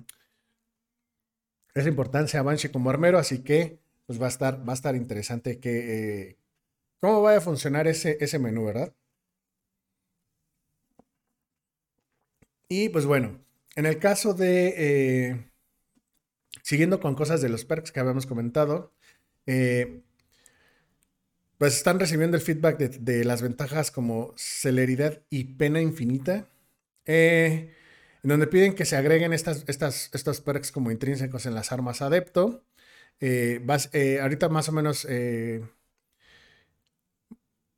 esa 1.75 1.89
importancia 1.89 2.41
a 2.41 2.43
Banshee 2.43 2.71
como 2.71 2.91
armero, 2.91 3.19
así 3.19 3.43
que 3.43 3.79
pues 4.07 4.21
va 4.21 4.27
a 4.27 4.31
estar, 4.31 4.67
va 4.67 4.73
a 4.73 4.75
estar 4.75 4.97
interesante 4.97 5.61
que, 5.61 6.29
eh, 6.31 6.39
cómo 7.01 7.23
vaya 7.23 7.39
a 7.39 7.43
funcionar 7.43 7.87
ese, 7.87 8.17
ese 8.21 8.39
menú, 8.39 8.65
¿verdad? 8.65 8.95
Y 12.69 12.89
pues 12.91 13.07
bueno, 13.07 13.41
en 13.77 13.87
el 13.87 13.99
caso 13.99 14.35
de, 14.35 14.75
eh, 14.77 15.51
siguiendo 16.63 17.01
con 17.01 17.15
cosas 17.15 17.41
de 17.41 17.49
los 17.49 17.65
perks 17.65 17.93
que 17.93 18.01
habíamos 18.01 18.27
comentado, 18.27 18.93
eh, 19.47 20.03
pues 21.59 21.77
están 21.77 21.99
recibiendo 21.99 22.37
el 22.37 22.43
feedback 22.43 22.79
de, 22.79 23.25
las 23.25 23.43
ventajas 23.43 23.91
como 23.91 24.35
celeridad 24.37 25.23
y 25.31 25.45
pena 25.45 25.81
infinita, 25.81 26.49
en 28.23 28.31
donde 28.31 28.47
piden 28.47 28.75
que 28.75 28.85
se 28.85 28.97
agreguen 28.97 29.33
estas, 29.33 29.65
estas, 29.69 30.11
estos 30.13 30.41
perks 30.41 30.73
como 30.73 30.91
intrínsecos 30.91 31.47
en 31.47 31.55
las 31.55 31.73
armas 31.73 32.03
adepto. 32.03 32.65
ahorita 33.21 34.49
más 34.49 34.69
o 34.69 34.73
menos 34.73 35.07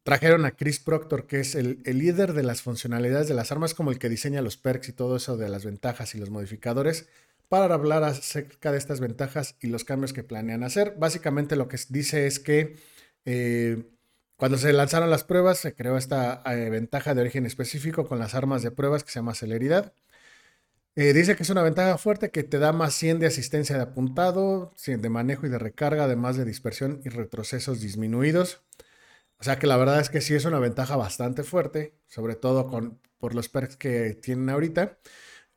Trajeron 0.02 0.46
a 0.46 0.52
Chris 0.52 0.80
Proctor, 0.80 1.26
que 1.26 1.40
es 1.40 1.54
el, 1.54 1.82
líder 1.84 2.32
de 2.32 2.42
las 2.42 2.62
funcionalidades 2.62 3.28
de 3.28 3.34
las 3.34 3.52
armas, 3.52 3.74
como 3.74 3.90
el 3.90 3.98
que 3.98 4.08
diseña 4.08 4.40
los 4.40 4.56
perks 4.56 4.88
y 4.88 4.92
todo 4.92 5.16
eso 5.16 5.36
de 5.36 5.48
las 5.48 5.64
ventajas 5.64 6.14
y 6.14 6.18
los 6.18 6.30
modificadores, 6.30 7.06
para 7.48 7.74
hablar 7.74 8.02
acerca 8.04 8.72
de 8.72 8.78
estas 8.78 9.00
ventajas 9.00 9.56
y 9.60 9.66
los 9.66 9.84
cambios 9.84 10.12
que 10.14 10.24
planean 10.24 10.62
hacer. 10.62 10.94
Básicamente 10.98 11.54
lo 11.54 11.68
que 11.68 11.78
dice 11.90 12.26
es 12.26 12.40
que 12.40 12.76
eh, 13.26 13.90
cuando 14.36 14.56
se 14.56 14.72
lanzaron 14.72 15.10
las 15.10 15.24
pruebas 15.24 15.58
se 15.58 15.74
creó 15.74 15.98
esta 15.98 16.42
eh, 16.46 16.70
ventaja 16.70 17.14
de 17.14 17.20
origen 17.20 17.44
específico 17.44 18.08
con 18.08 18.18
las 18.18 18.34
armas 18.34 18.62
de 18.62 18.70
pruebas 18.70 19.04
que 19.04 19.10
se 19.10 19.18
llama 19.18 19.34
celeridad. 19.34 19.92
Eh, 20.96 21.12
dice 21.12 21.36
que 21.36 21.44
es 21.44 21.50
una 21.50 21.62
ventaja 21.62 21.96
fuerte 21.98 22.30
que 22.30 22.42
te 22.42 22.58
da 22.58 22.72
más 22.72 22.94
100 22.94 23.20
de 23.20 23.26
asistencia 23.26 23.76
de 23.76 23.82
apuntado, 23.82 24.72
100 24.76 25.02
de 25.02 25.08
manejo 25.08 25.46
y 25.46 25.48
de 25.50 25.58
recarga, 25.58 26.04
además 26.04 26.36
de 26.36 26.44
dispersión 26.44 27.00
y 27.04 27.08
retrocesos 27.10 27.80
disminuidos. 27.80 28.62
O 29.38 29.44
sea 29.44 29.58
que 29.58 29.66
la 29.66 29.76
verdad 29.78 30.00
es 30.00 30.10
que 30.10 30.20
sí 30.20 30.34
es 30.34 30.44
una 30.44 30.58
ventaja 30.58 30.96
bastante 30.96 31.44
fuerte, 31.44 31.94
sobre 32.08 32.36
todo 32.36 32.66
con, 32.66 33.00
por 33.18 33.34
los 33.34 33.48
perks 33.48 33.76
que 33.76 34.14
tienen 34.14 34.50
ahorita, 34.50 34.98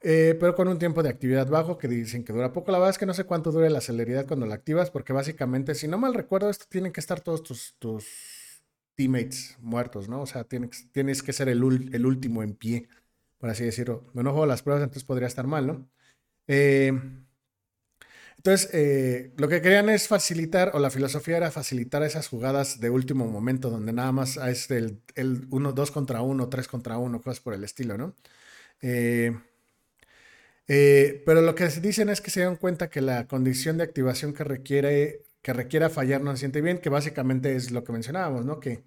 eh, 0.01 0.37
pero 0.39 0.55
con 0.55 0.67
un 0.67 0.79
tiempo 0.79 1.03
de 1.03 1.09
actividad 1.09 1.47
bajo 1.49 1.77
que 1.77 1.87
dicen 1.87 2.23
que 2.23 2.33
dura 2.33 2.53
poco. 2.53 2.71
La 2.71 2.79
verdad 2.79 2.91
es 2.91 2.97
que 2.97 3.05
no 3.05 3.13
sé 3.13 3.25
cuánto 3.25 3.51
dure 3.51 3.69
la 3.69 3.81
celeridad 3.81 4.27
cuando 4.27 4.45
la 4.45 4.55
activas, 4.55 4.91
porque 4.91 5.13
básicamente, 5.13 5.75
si 5.75 5.87
no 5.87 5.97
mal 5.97 6.13
recuerdo, 6.13 6.49
esto 6.49 6.65
tienen 6.69 6.93
que 6.93 6.99
estar 7.01 7.21
todos 7.21 7.43
tus, 7.43 7.75
teammates 8.95 9.57
muertos, 9.59 10.07
¿no? 10.09 10.21
O 10.21 10.25
sea, 10.27 10.43
tienes, 10.43 10.91
tienes 10.91 11.23
que 11.23 11.33
ser 11.33 11.49
el, 11.49 11.89
el, 11.93 12.05
último 12.05 12.43
en 12.43 12.53
pie, 12.55 12.87
por 13.43 13.49
así 13.49 13.65
decirlo. 13.65 14.09
No, 14.13 14.23
no 14.23 14.31
juego 14.31 14.45
las 14.45 14.61
pruebas, 14.61 14.83
entonces 14.83 15.03
podría 15.03 15.27
estar 15.27 15.47
mal, 15.47 15.67
¿no? 15.67 15.89
Eh, 16.47 16.93
entonces, 18.37 18.69
eh, 18.71 19.33
lo 19.35 19.49
que 19.49 19.61
querían 19.61 19.89
es 19.89 20.07
facilitar, 20.07 20.71
o 20.75 20.79
la 20.79 20.89
filosofía 20.89 21.35
era 21.35 21.51
facilitar 21.51 22.03
esas 22.03 22.29
jugadas 22.29 22.79
de 22.79 22.89
último 22.89 23.25
momento, 23.27 23.69
donde 23.69 23.91
nada 23.91 24.13
más 24.13 24.37
es 24.37 24.71
el, 24.71 25.01
el 25.15 25.45
uno, 25.51 25.73
dos 25.73 25.91
contra 25.91 26.21
uno, 26.21 26.47
tres 26.47 26.69
contra 26.69 26.97
uno, 26.97 27.21
cosas 27.21 27.41
por 27.41 27.53
el 27.53 27.65
estilo, 27.65 27.97
¿no? 27.97 28.15
Eh, 28.81 29.37
pero 31.25 31.41
lo 31.41 31.53
que 31.53 31.67
dicen 31.67 32.07
es 32.07 32.21
que 32.21 32.31
se 32.31 32.41
dan 32.41 32.55
cuenta 32.55 32.89
que 32.89 33.01
la 33.01 33.27
condición 33.27 33.77
de 33.77 33.83
activación 33.83 34.33
que 34.33 34.45
requiere 34.45 35.25
que 35.43 35.53
requiera 35.53 35.89
fallar 35.89 36.21
no 36.21 36.31
se 36.31 36.37
siente 36.37 36.61
bien, 36.61 36.77
que 36.79 36.89
básicamente 36.89 37.55
es 37.55 37.71
lo 37.71 37.83
que 37.83 37.91
mencionábamos, 37.91 38.45
¿no? 38.45 38.61
Que 38.61 38.83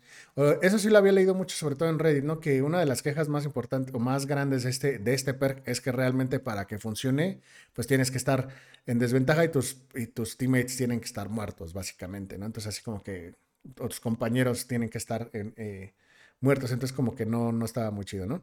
eso 0.62 0.78
sí 0.78 0.88
lo 0.88 0.96
había 0.96 1.12
leído 1.12 1.34
mucho, 1.34 1.54
sobre 1.54 1.76
todo 1.76 1.90
en 1.90 1.98
Reddit, 1.98 2.24
¿no? 2.24 2.40
Que 2.40 2.62
una 2.62 2.80
de 2.80 2.86
las 2.86 3.02
quejas 3.02 3.28
más 3.28 3.44
importantes 3.44 3.94
o 3.94 3.98
más 3.98 4.26
grandes 4.26 4.62
de 4.64 4.70
este, 4.70 4.98
de 4.98 5.12
este 5.12 5.34
perk 5.34 5.68
es 5.68 5.82
que 5.82 5.92
realmente 5.92 6.40
para 6.40 6.66
que 6.66 6.78
funcione, 6.78 7.42
pues 7.74 7.86
tienes 7.86 8.10
que 8.10 8.16
estar 8.16 8.48
en 8.86 8.98
desventaja 8.98 9.44
y 9.44 9.50
tus, 9.50 9.82
y 9.94 10.06
tus 10.06 10.38
teammates 10.38 10.78
tienen 10.78 10.98
que 10.98 11.06
estar 11.06 11.28
muertos, 11.28 11.74
básicamente, 11.74 12.38
¿no? 12.38 12.46
Entonces 12.46 12.74
así 12.74 12.82
como 12.82 13.02
que 13.02 13.34
tus 13.74 14.00
compañeros 14.00 14.66
tienen 14.66 14.88
que 14.88 14.98
estar 14.98 15.28
eh, 15.34 15.92
muertos, 16.40 16.72
entonces 16.72 16.96
como 16.96 17.14
que 17.14 17.26
no, 17.26 17.52
no 17.52 17.66
estaba 17.66 17.90
muy 17.90 18.06
chido, 18.06 18.26
¿no? 18.26 18.42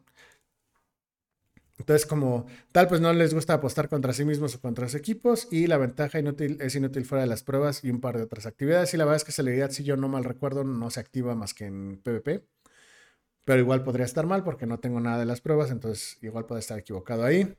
Entonces, 1.78 2.06
como 2.06 2.46
tal, 2.72 2.88
pues 2.88 3.00
no 3.00 3.12
les 3.12 3.34
gusta 3.34 3.54
apostar 3.54 3.88
contra 3.88 4.12
sí 4.12 4.24
mismos 4.24 4.54
o 4.54 4.60
contra 4.60 4.86
sus 4.88 4.94
equipos 4.94 5.48
y 5.50 5.66
la 5.66 5.76
ventaja 5.76 6.18
inútil 6.20 6.58
es 6.60 6.74
inútil 6.76 7.04
fuera 7.04 7.22
de 7.22 7.28
las 7.28 7.42
pruebas 7.42 7.82
y 7.82 7.90
un 7.90 8.00
par 8.00 8.16
de 8.16 8.22
otras 8.24 8.46
actividades. 8.46 8.94
Y 8.94 8.96
la 8.96 9.04
verdad 9.04 9.16
es 9.16 9.24
que 9.24 9.32
celeridad, 9.32 9.70
si 9.70 9.82
yo 9.84 9.96
no 9.96 10.08
mal 10.08 10.24
recuerdo, 10.24 10.62
no 10.64 10.90
se 10.90 11.00
activa 11.00 11.34
más 11.34 11.52
que 11.54 11.66
en 11.66 12.00
PvP. 12.02 12.44
Pero 13.44 13.60
igual 13.60 13.82
podría 13.84 14.06
estar 14.06 14.26
mal 14.26 14.42
porque 14.44 14.66
no 14.66 14.78
tengo 14.80 15.00
nada 15.00 15.18
de 15.18 15.26
las 15.26 15.40
pruebas, 15.40 15.70
entonces 15.70 16.18
igual 16.22 16.46
puede 16.46 16.60
estar 16.60 16.78
equivocado 16.78 17.24
ahí. 17.24 17.54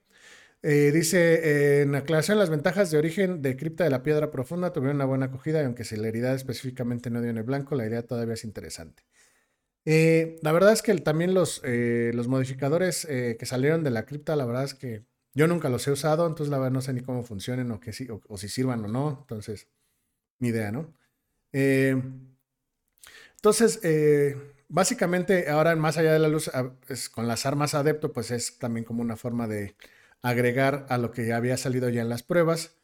Eh, 0.64 0.92
dice, 0.92 1.82
en 1.84 1.94
aclaración, 1.96 2.40
las 2.40 2.50
ventajas 2.50 2.90
de 2.92 2.98
origen 2.98 3.42
de 3.42 3.56
Cripta 3.56 3.84
de 3.84 3.92
la 3.92 4.02
Piedra 4.04 4.32
Profunda 4.32 4.74
tuvieron 4.74 4.96
una 4.98 5.06
buena 5.06 5.28
acogida 5.28 5.62
y 5.62 5.66
aunque 5.66 5.84
celeridad 5.84 6.34
específicamente 6.36 7.12
no 7.12 7.22
dio 7.22 7.30
en 7.30 7.38
el 7.38 7.44
blanco, 7.44 7.76
la 7.76 7.86
idea 7.86 8.02
todavía 8.04 8.34
es 8.34 8.44
interesante. 8.44 9.04
Eh, 9.86 10.40
la 10.42 10.52
verdad 10.52 10.74
es 10.74 10.82
que 10.82 10.96
también 10.96 11.34
los, 11.34 11.62
eh, 11.64 12.12
los 12.16 12.28
modificadores 12.28 13.06
eh, 13.06 13.38
que 13.40 13.46
salieron 13.46 13.84
de 13.84 13.92
la 13.92 14.06
cripta, 14.06 14.36
la 14.36 14.46
verdad 14.46 14.64
es 14.64 14.74
que 14.74 15.06
yo 15.36 15.48
nunca 15.48 15.70
los 15.70 15.88
he 15.88 15.92
usado, 15.92 16.26
entonces 16.28 16.50
la 16.50 16.58
verdad 16.58 16.72
no 16.72 16.82
sé 16.82 16.94
ni 16.94 17.02
cómo 17.02 17.24
funcionen 17.24 17.72
o, 17.72 17.80
que 17.80 17.94
si, 17.94 18.08
o, 18.10 18.38
si 18.38 18.50
sirvan 18.50 18.84
o 18.86 18.88
no, 18.88 19.20
entonces, 19.22 19.68
ni 20.40 20.50
idea, 20.50 20.72
¿no? 20.72 20.94
entonces, 23.38 23.80
básicamente 24.68 25.50
ahora 25.50 25.76
más 25.76 25.98
allá 25.98 26.12
de 26.14 26.20
la 26.20 26.28
luz, 26.28 26.52
con 27.14 27.28
las 27.28 27.46
armas 27.46 27.74
adepto, 27.76 28.12
pues 28.12 28.32
es 28.32 28.58
también 28.60 28.84
como 28.86 29.02
una 29.02 29.16
forma 29.16 29.48
de 29.48 29.76
agregar 30.22 30.86
a 30.90 30.98
lo 30.98 31.12
que 31.12 31.32
había 31.34 31.56
salido 31.58 31.90
ya 31.90 32.02
en 32.02 32.10
las 32.10 32.24
pruebas. 32.24 32.76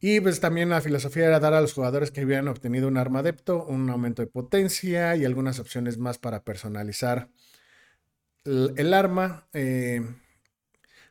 Y 0.00 0.20
pues 0.20 0.40
también 0.40 0.68
la 0.68 0.80
filosofía 0.80 1.26
era 1.26 1.40
dar 1.40 1.54
a 1.54 1.60
los 1.60 1.72
jugadores 1.72 2.10
que 2.10 2.20
habían 2.20 2.46
obtenido 2.46 2.86
un 2.86 2.96
arma 2.96 3.18
adepto 3.20 3.64
un 3.64 3.90
aumento 3.90 4.22
de 4.22 4.28
potencia 4.28 5.16
y 5.16 5.24
algunas 5.24 5.58
opciones 5.58 5.98
más 5.98 6.18
para 6.18 6.44
personalizar 6.44 7.30
el, 8.44 8.94
arma. 8.94 9.48
Eh, 9.52 10.02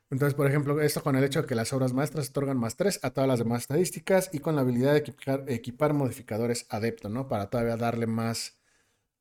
entonces, 0.10 0.36
por 0.36 0.48
ejemplo, 0.48 0.80
esto 0.82 1.04
con 1.04 1.16
el 1.18 1.24
hecho 1.24 1.42
de 1.42 1.48
que 1.48 1.56
las 1.56 1.74
obras 1.74 1.94
maestras 1.94 2.30
otorgan 2.30 2.58
más 2.58 2.78
3 2.78 3.02
a 3.04 3.10
todas 3.12 3.28
las 3.28 3.40
demás 3.40 3.64
estadísticas 3.64 4.30
y 4.32 4.40
con 4.40 4.56
la 4.56 4.62
habilidad 4.62 4.94
de 4.94 5.00
equipar, 5.00 5.44
equipar 5.48 5.94
modificadores 5.94 6.66
adepto, 6.70 7.10
¿no? 7.10 7.28
Para 7.28 7.50
todavía 7.50 7.76
darle 7.76 8.08
más 8.08 8.58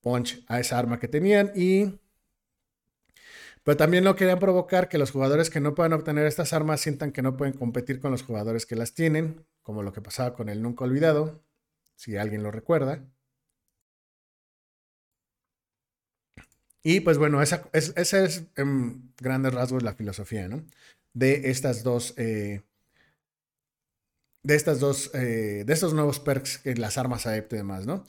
punch 0.01 0.45
a 0.47 0.61
esa 0.61 0.79
arma 0.79 1.01
que 1.01 1.09
tenían 1.09 1.51
y 1.57 1.99
pero 3.67 3.77
también 3.77 4.05
no 4.05 4.15
querían 4.15 4.39
provocar 4.39 4.89
que 4.89 4.97
los 4.97 5.11
jugadores 5.11 5.51
que 5.51 5.59
no 5.59 5.75
puedan 5.75 5.93
obtener 5.93 6.25
estas 6.25 6.53
armas 6.53 6.81
sientan 6.81 7.11
que 7.11 7.21
no 7.21 7.37
pueden 7.37 7.53
competir 7.53 7.99
con 7.99 8.13
los 8.13 8.23
jugadores 8.23 8.65
que 8.65 8.77
las 8.77 8.95
tienen, 8.95 9.45
como 9.65 9.83
lo 9.83 9.93
que 9.93 10.01
pasaba 10.01 10.37
con 10.37 10.49
el 10.49 10.63
Nunca 10.63 10.85
Olvidado, 10.85 11.43
si 11.97 12.17
alguien 12.17 12.45
lo 12.45 12.53
recuerda. 12.53 13.05
Y 16.85 17.01
pues 17.01 17.19
bueno, 17.19 17.43
esa, 17.43 17.69
es, 17.73 17.93
es 17.97 18.45
en 18.55 19.13
grandes 19.17 19.53
rasgos 19.53 19.83
la 19.83 19.95
filosofía, 19.95 20.47
¿no? 20.47 20.65
De 21.13 21.51
estas 21.51 21.83
dos, 21.83 22.15
eh, 22.19 22.63
de 24.45 24.55
estas 24.55 24.79
dos, 24.79 25.11
eh, 25.13 25.65
de 25.67 25.73
estos 25.73 25.93
nuevos 25.93 26.21
perks, 26.21 26.61
las 26.77 26.99
armas 26.99 27.27
adepto 27.27 27.57
y 27.57 27.59
demás, 27.59 27.85
¿no? 27.85 28.05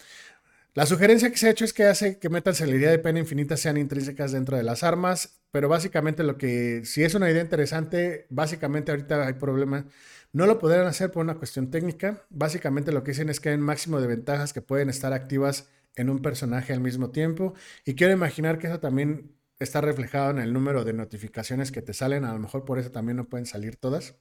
La 0.75 0.85
sugerencia 0.85 1.31
que 1.31 1.37
se 1.37 1.47
ha 1.47 1.49
hecho 1.49 1.65
es 1.65 1.73
que 1.73 1.85
hace 1.85 2.19
que 2.19 2.29
metas 2.29 2.61
la 2.61 2.75
idea 2.75 2.91
de 2.91 2.99
pena 2.99 3.17
infinita 3.17 3.57
sean 3.57 3.77
intrínsecas 3.77 4.31
dentro 4.31 4.57
de 4.57 4.61
las 4.61 4.83
armas, 4.83 5.36
pero 5.51 5.69
básicamente 5.69 6.23
lo 6.23 6.37
que, 6.37 6.83
si 6.85 7.03
es 7.03 7.15
una 7.15 7.29
idea 7.29 7.41
interesante, 7.41 8.27
básicamente 8.29 8.91
ahorita 8.91 9.25
hay 9.25 9.33
problemas. 9.33 9.85
No 10.33 10.45
lo 10.45 10.59
podrán 10.59 10.87
hacer 10.87 11.11
por 11.11 11.23
una 11.23 11.35
cuestión 11.35 11.71
técnica. 11.71 12.23
Básicamente 12.29 12.91
lo 12.91 13.03
que 13.03 13.11
dicen 13.11 13.29
es 13.29 13.39
que 13.39 13.49
hay 13.49 13.55
un 13.55 13.61
máximo 13.61 14.01
de 14.01 14.07
ventajas 14.07 14.53
que 14.53 14.61
pueden 14.61 14.89
estar 14.89 15.13
activas 15.13 15.69
en 15.95 16.09
un 16.09 16.21
personaje 16.21 16.73
al 16.73 16.81
mismo 16.81 17.11
tiempo. 17.11 17.53
Y 17.85 17.95
quiero 17.95 18.13
imaginar 18.13 18.59
que 18.59 18.67
eso 18.67 18.79
también 18.79 19.35
está 19.59 19.81
reflejado 19.81 20.31
en 20.31 20.39
el 20.39 20.53
número 20.53 20.83
de 20.83 20.93
notificaciones 20.93 21.71
que 21.71 21.81
te 21.81 21.93
salen. 21.93 22.25
A 22.25 22.33
lo 22.33 22.39
mejor 22.39 22.65
por 22.65 22.77
eso 22.79 22.91
también 22.91 23.17
no 23.17 23.29
pueden 23.29 23.45
salir 23.45 23.77
todas. 23.77 24.15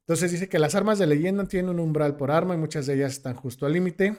Entonces 0.00 0.32
dice 0.32 0.48
que 0.48 0.58
las 0.58 0.74
armas 0.74 0.98
de 0.98 1.06
leyenda 1.06 1.44
tienen 1.44 1.70
un 1.70 1.78
umbral 1.78 2.16
por 2.16 2.30
arma 2.30 2.54
y 2.54 2.58
muchas 2.58 2.86
de 2.86 2.94
ellas 2.94 3.12
están 3.12 3.34
justo 3.34 3.66
al 3.66 3.74
límite 3.74 4.18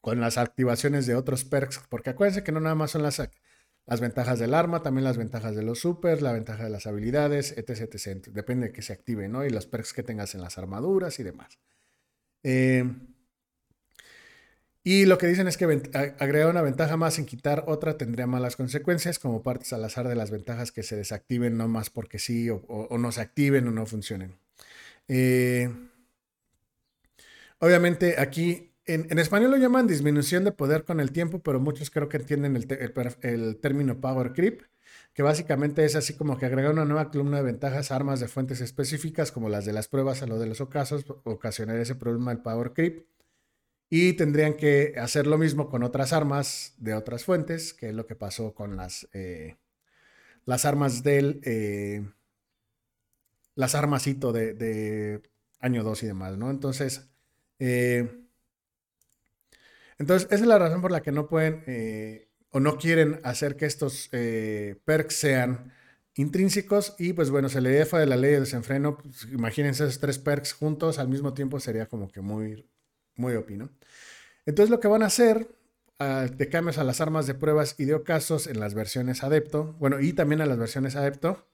con 0.00 0.20
las 0.20 0.38
activaciones 0.38 1.06
de 1.06 1.14
otros 1.14 1.44
perks, 1.44 1.80
porque 1.88 2.10
acuérdense 2.10 2.42
que 2.42 2.52
no 2.52 2.60
nada 2.60 2.74
más 2.74 2.92
son 2.92 3.02
las, 3.02 3.20
las 3.90 4.00
ventajas 4.00 4.38
del 4.38 4.54
arma, 4.54 4.84
también 4.84 5.02
las 5.02 5.16
ventajas 5.16 5.56
de 5.56 5.64
los 5.64 5.80
supers, 5.80 6.22
la 6.22 6.32
ventaja 6.32 6.62
de 6.62 6.70
las 6.70 6.86
habilidades, 6.86 7.52
etc, 7.58 7.92
etc. 7.92 8.28
Depende 8.28 8.68
de 8.68 8.72
que 8.72 8.82
se 8.82 8.92
active, 8.92 9.28
¿no? 9.28 9.44
Y 9.44 9.50
los 9.50 9.66
perks 9.66 9.92
que 9.92 10.04
tengas 10.04 10.36
en 10.36 10.42
las 10.42 10.58
armaduras 10.58 11.18
y 11.18 11.24
demás. 11.24 11.58
Eh, 12.44 12.84
y 14.84 15.06
lo 15.06 15.18
que 15.18 15.26
dicen 15.26 15.48
es 15.48 15.56
que 15.56 15.64
agregar 16.20 16.48
una 16.48 16.62
ventaja 16.62 16.96
más 16.96 17.14
sin 17.14 17.26
quitar 17.26 17.64
otra 17.66 17.98
tendría 17.98 18.28
malas 18.28 18.54
consecuencias, 18.54 19.18
como 19.18 19.42
partes 19.42 19.72
al 19.72 19.82
azar 19.82 20.06
de 20.06 20.14
las 20.14 20.30
ventajas 20.30 20.70
que 20.70 20.84
se 20.84 20.94
desactiven, 20.94 21.56
no 21.56 21.66
más 21.66 21.90
porque 21.90 22.20
sí, 22.20 22.48
o, 22.48 22.96
no 22.96 23.10
se 23.10 23.20
activen 23.20 23.66
o 23.66 23.72
no 23.72 23.86
funcionen. 23.86 24.38
Eh, 25.08 25.68
obviamente 27.58 28.20
aquí 28.20 28.69
en, 28.94 29.18
español 29.18 29.50
lo 29.50 29.56
llaman 29.56 29.86
disminución 29.86 30.44
de 30.44 30.52
poder 30.52 30.84
con 30.84 31.00
el 31.00 31.12
tiempo, 31.12 31.40
pero 31.42 31.60
muchos 31.60 31.90
creo 31.90 32.08
que 32.08 32.18
entienden 32.18 32.56
el, 32.56 33.56
término 33.60 34.00
power 34.00 34.32
creep. 34.32 34.62
que 35.14 35.22
básicamente 35.22 35.84
es 35.84 35.96
así 35.96 36.14
como 36.14 36.38
que 36.38 36.46
agregar 36.46 36.72
una 36.72 36.84
nueva 36.84 37.10
columna 37.10 37.38
de 37.38 37.42
ventajas 37.42 37.90
a 37.90 37.96
armas 37.96 38.20
de 38.20 38.28
fuentes 38.28 38.60
específicas, 38.60 39.32
como 39.32 39.48
las 39.48 39.64
de 39.64 39.72
las 39.72 39.88
pruebas 39.88 40.22
a 40.22 40.26
lo 40.26 40.38
de 40.38 40.46
los 40.46 40.60
ocasos, 40.60 41.04
ocasionar 41.24 41.76
ese 41.76 41.94
problema 41.94 42.32
del 42.32 42.42
power 42.42 42.72
creep. 42.72 43.06
Y 43.88 44.12
tendrían 44.12 44.54
que 44.54 44.94
hacer 44.98 45.26
lo 45.26 45.36
mismo 45.36 45.68
con 45.68 45.82
otras 45.82 46.12
armas 46.12 46.74
de 46.78 46.94
otras 46.94 47.24
fuentes, 47.24 47.74
que 47.74 47.88
es 47.88 47.94
lo 47.94 48.06
que 48.06 48.14
pasó 48.14 48.54
con 48.54 48.76
las, 48.76 49.08
eh, 49.12 49.56
las 50.44 50.64
armas 50.64 51.02
del. 51.02 51.40
Eh, 51.44 52.08
las 53.56 53.74
armasito 53.74 54.32
de, 54.32 55.22
año 55.58 55.82
2 55.82 56.02
y 56.04 56.06
demás, 56.06 56.38
¿no? 56.38 56.50
Entonces. 56.50 57.08
Eh, 57.58 58.20
entonces, 60.00 60.26
esa 60.32 60.42
es 60.42 60.48
la 60.48 60.58
razón 60.58 60.82
por 60.82 60.90
la 60.90 61.02
que 61.02 61.12
no 61.12 61.28
pueden 61.28 61.62
o 62.50 62.58
no 62.58 62.76
quieren 62.78 63.20
hacer 63.22 63.54
que 63.56 63.66
estos 63.66 64.08
perks 64.84 65.14
sean 65.14 65.72
intrínsecos 66.16 66.96
y 66.98 67.12
pues 67.12 67.30
bueno, 67.30 67.48
se 67.48 67.60
le 67.60 67.70
defa 67.70 67.98
de 67.98 68.06
la 68.06 68.16
ley 68.16 68.32
de 68.32 68.40
desenfreno, 68.40 68.98
pues, 68.98 69.28
imagínense 69.32 69.84
esos 69.84 70.00
tres 70.00 70.18
perks 70.18 70.52
juntos 70.52 70.98
al 70.98 71.08
mismo 71.08 71.32
tiempo 71.34 71.60
sería 71.60 71.86
como 71.86 72.08
que 72.08 72.20
muy 72.20 72.66
muy 73.16 73.34
opino. 73.36 73.70
Entonces 74.46 74.70
lo 74.70 74.80
que 74.80 74.88
van 74.88 75.02
a 75.02 75.06
hacer 75.06 75.48
uh, 76.00 76.34
de 76.34 76.48
cambios 76.48 76.78
a 76.78 76.84
las 76.84 77.00
armas 77.00 77.26
de 77.26 77.34
pruebas 77.34 77.76
y 77.78 77.84
de 77.84 77.94
ocasos 77.94 78.46
en 78.46 78.58
las 78.58 78.74
versiones 78.74 79.22
adepto, 79.22 79.74
bueno, 79.78 80.00
y 80.00 80.12
también 80.12 80.40
a 80.40 80.46
las 80.46 80.58
versiones 80.58 80.96
adepto. 80.96 81.46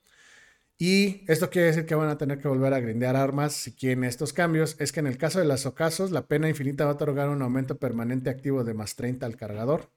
Y 0.79 1.25
esto 1.27 1.49
quiere 1.49 1.69
decir 1.69 1.87
que 1.87 1.95
van 1.95 2.11
a 2.11 2.19
tener 2.19 2.39
que 2.39 2.49
volver 2.49 2.75
a 2.75 2.81
grindear 2.81 3.17
armas 3.17 3.55
si 3.55 3.73
quieren 3.73 4.05
estos 4.05 4.33
cambios. 4.33 4.77
Es 4.79 4.93
que 4.93 5.01
en 5.01 5.07
el 5.07 5.17
caso 5.17 5.39
de 5.39 5.47
las 5.47 5.65
ocasos, 5.65 6.11
la 6.11 6.27
pena 6.27 6.49
infinita 6.49 6.85
va 6.85 6.91
a 6.91 6.95
otorgar 6.95 7.31
un 7.31 7.41
aumento 7.43 7.79
permanente 7.79 8.29
activo 8.29 8.63
de 8.63 8.75
más 8.75 8.95
30 8.95 9.25
al 9.25 9.37
cargador. 9.37 9.91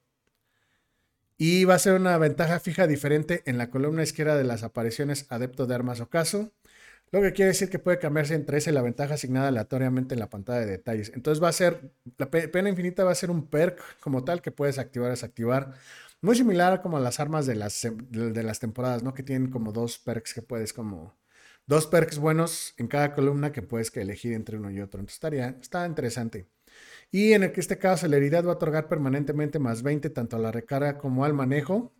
Y 1.36 1.64
va 1.64 1.74
a 1.74 1.78
ser 1.78 1.94
una 1.94 2.16
ventaja 2.18 2.60
fija 2.60 2.86
diferente 2.86 3.42
en 3.46 3.58
la 3.58 3.70
columna 3.70 4.02
izquierda 4.02 4.36
de 4.36 4.44
las 4.44 4.62
apariciones 4.62 5.26
adepto 5.30 5.66
de 5.66 5.74
armas 5.74 6.00
ocaso. 6.00 6.52
Lo 7.12 7.20
que 7.22 7.32
quiere 7.32 7.48
decir 7.48 7.70
que 7.70 7.78
puede 7.78 7.98
cambiarse 7.98 8.34
entre 8.34 8.58
ese 8.58 8.70
y 8.70 8.74
la 8.74 8.82
ventaja 8.82 9.14
asignada 9.14 9.48
aleatoriamente 9.48 10.14
en 10.14 10.20
la 10.20 10.30
pantalla 10.30 10.60
de 10.60 10.66
detalles. 10.66 11.10
Entonces 11.14 11.42
va 11.42 11.48
a 11.48 11.52
ser, 11.52 11.92
la 12.18 12.30
pena 12.30 12.68
infinita 12.68 13.04
va 13.04 13.12
a 13.12 13.14
ser 13.16 13.30
un 13.30 13.48
perk 13.48 13.80
como 14.00 14.24
tal 14.24 14.42
que 14.42 14.52
puedes 14.52 14.78
activar 14.78 15.10
desactivar. 15.10 15.74
Muy 16.22 16.36
similar 16.36 16.82
como 16.82 16.98
a 16.98 17.00
las 17.00 17.18
armas 17.18 17.46
de 17.46 17.54
las, 17.54 17.88
de 18.10 18.42
las 18.42 18.60
temporadas, 18.60 19.02
¿no? 19.02 19.14
Que 19.14 19.22
tienen 19.22 19.50
como 19.50 19.72
dos 19.72 19.98
perks 19.98 20.34
que 20.34 20.42
puedes 20.42 20.72
como... 20.72 21.18
Dos 21.66 21.86
perks 21.86 22.18
buenos 22.18 22.74
en 22.78 22.88
cada 22.88 23.14
columna 23.14 23.52
que 23.52 23.62
puedes 23.62 23.90
que 23.90 24.00
elegir 24.00 24.32
entre 24.32 24.56
uno 24.56 24.70
y 24.70 24.80
otro. 24.80 25.00
Entonces 25.00 25.16
estaría, 25.16 25.56
está 25.60 25.86
interesante. 25.86 26.48
Y 27.10 27.32
en 27.32 27.44
este 27.44 27.78
caso, 27.78 28.02
celeridad 28.02 28.44
va 28.44 28.50
a 28.50 28.54
otorgar 28.54 28.88
permanentemente 28.88 29.58
más 29.58 29.82
20 29.82 30.10
tanto 30.10 30.36
a 30.36 30.40
la 30.40 30.52
recarga 30.52 30.98
como 30.98 31.24
al 31.24 31.32
manejo. 31.32 31.92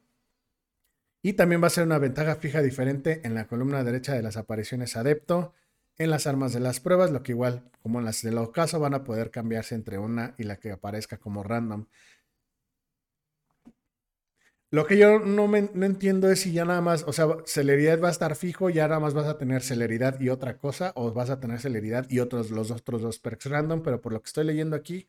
Y 1.23 1.35
también 1.35 1.63
va 1.63 1.69
a 1.69 1.71
ser 1.71 1.85
una 1.85 1.99
ventaja 1.99 2.37
fija 2.37 2.63
diferente 2.63 3.21
en 3.25 3.35
la 3.35 3.47
columna 3.47 3.85
derecha 3.85 4.15
de 4.15 4.23
las 4.23 4.37
apariciones 4.37 4.97
adepto 4.97 5.55
en 5.99 6.09
las 6.11 6.27
armas 6.27 6.55
de 6.55 6.61
las 6.61 6.81
pruebas, 6.81 7.11
lo 7.11 7.23
que 7.23 7.33
igual 7.33 7.71
como 7.83 7.99
en 7.99 8.07
las 8.07 8.23
del 8.23 8.39
ocaso 8.39 8.81
van 8.81 8.95
a 8.95 9.05
poder 9.05 9.31
cambiarse 9.31 9.75
entre 9.75 9.99
una 9.99 10.35
y 10.39 10.45
la 10.45 10.57
que 10.57 10.73
aparezca 10.73 11.19
como 11.19 11.43
random. 11.43 11.87
Lo 14.73 14.87
que 14.87 14.97
yo 14.97 15.19
no, 15.19 15.49
no, 15.49 15.87
entiendo 15.87 16.31
es 16.31 16.41
si 16.43 16.53
ya 16.53 16.65
nada 16.65 16.81
más, 16.81 17.03
o 17.07 17.13
sea, 17.13 17.27
celeridad 17.45 18.01
va 18.01 18.07
a 18.09 18.13
estar 18.13 18.37
fijo, 18.37 18.71
ya 18.71 18.87
nada 18.87 19.01
más 19.01 19.15
vas 19.15 19.27
a 19.27 19.37
tener 19.37 19.63
celeridad 19.63 20.21
y 20.21 20.29
otra 20.29 20.59
cosa, 20.59 20.93
o 20.95 21.13
vas 21.13 21.29
a 21.29 21.41
tener 21.41 21.59
celeridad 21.61 22.07
y 22.09 22.21
otros, 22.21 22.51
los 22.53 22.71
otros 22.71 23.03
dos 23.03 23.19
perks 23.19 23.47
random, 23.47 23.83
pero 23.83 24.01
por 24.01 24.13
lo 24.13 24.23
que 24.23 24.29
estoy 24.29 24.45
leyendo 24.45 24.77
aquí, 24.77 25.09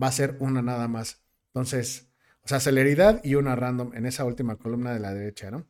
va 0.00 0.08
a 0.08 0.12
ser 0.12 0.36
una 0.40 0.62
nada 0.62 0.88
más. 0.88 1.22
Entonces, 1.48 2.08
o 2.42 2.48
sea, 2.48 2.60
celeridad 2.60 3.20
y 3.24 3.36
una 3.36 3.56
random 3.56 3.94
en 3.94 4.06
esa 4.06 4.24
última 4.24 4.56
columna 4.56 4.92
de 4.92 5.00
la 5.00 5.14
derecha, 5.14 5.50
¿no? 5.50 5.66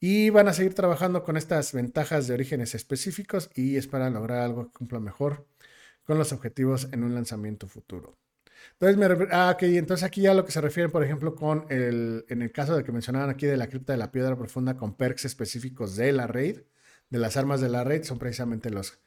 Y 0.00 0.30
van 0.30 0.48
a 0.48 0.52
seguir 0.52 0.74
trabajando 0.74 1.24
con 1.24 1.36
estas 1.36 1.72
ventajas 1.72 2.26
de 2.26 2.34
orígenes 2.34 2.74
específicos 2.74 3.50
y 3.54 3.76
esperan 3.76 4.14
lograr 4.14 4.40
algo 4.40 4.66
que 4.66 4.72
cumpla 4.78 5.00
mejor 5.00 5.46
con 6.04 6.18
los 6.18 6.32
objetivos 6.32 6.88
en 6.92 7.04
un 7.04 7.14
lanzamiento 7.14 7.66
futuro. 7.66 8.16
Entonces, 8.72 8.96
me, 8.96 9.28
ah, 9.32 9.56
entonces 9.60 10.04
aquí 10.04 10.22
ya 10.22 10.34
lo 10.34 10.44
que 10.44 10.52
se 10.52 10.60
refiere, 10.60 10.88
por 10.88 11.02
ejemplo, 11.04 11.34
con 11.34 11.66
el, 11.70 12.24
en 12.28 12.42
el 12.42 12.52
caso 12.52 12.76
de 12.76 12.84
que 12.84 12.92
mencionaban 12.92 13.30
aquí 13.30 13.46
de 13.46 13.56
la 13.56 13.68
cripta 13.68 13.92
de 13.92 13.98
la 13.98 14.12
piedra 14.12 14.36
profunda 14.36 14.76
con 14.76 14.96
perks 14.96 15.24
específicos 15.24 15.96
de 15.96 16.12
la 16.12 16.26
raid, 16.26 16.60
de 17.10 17.18
las 17.18 17.36
armas 17.36 17.60
de 17.60 17.68
la 17.68 17.84
raid, 17.84 18.04
son 18.04 18.18
precisamente 18.18 18.70
los, 18.70 18.98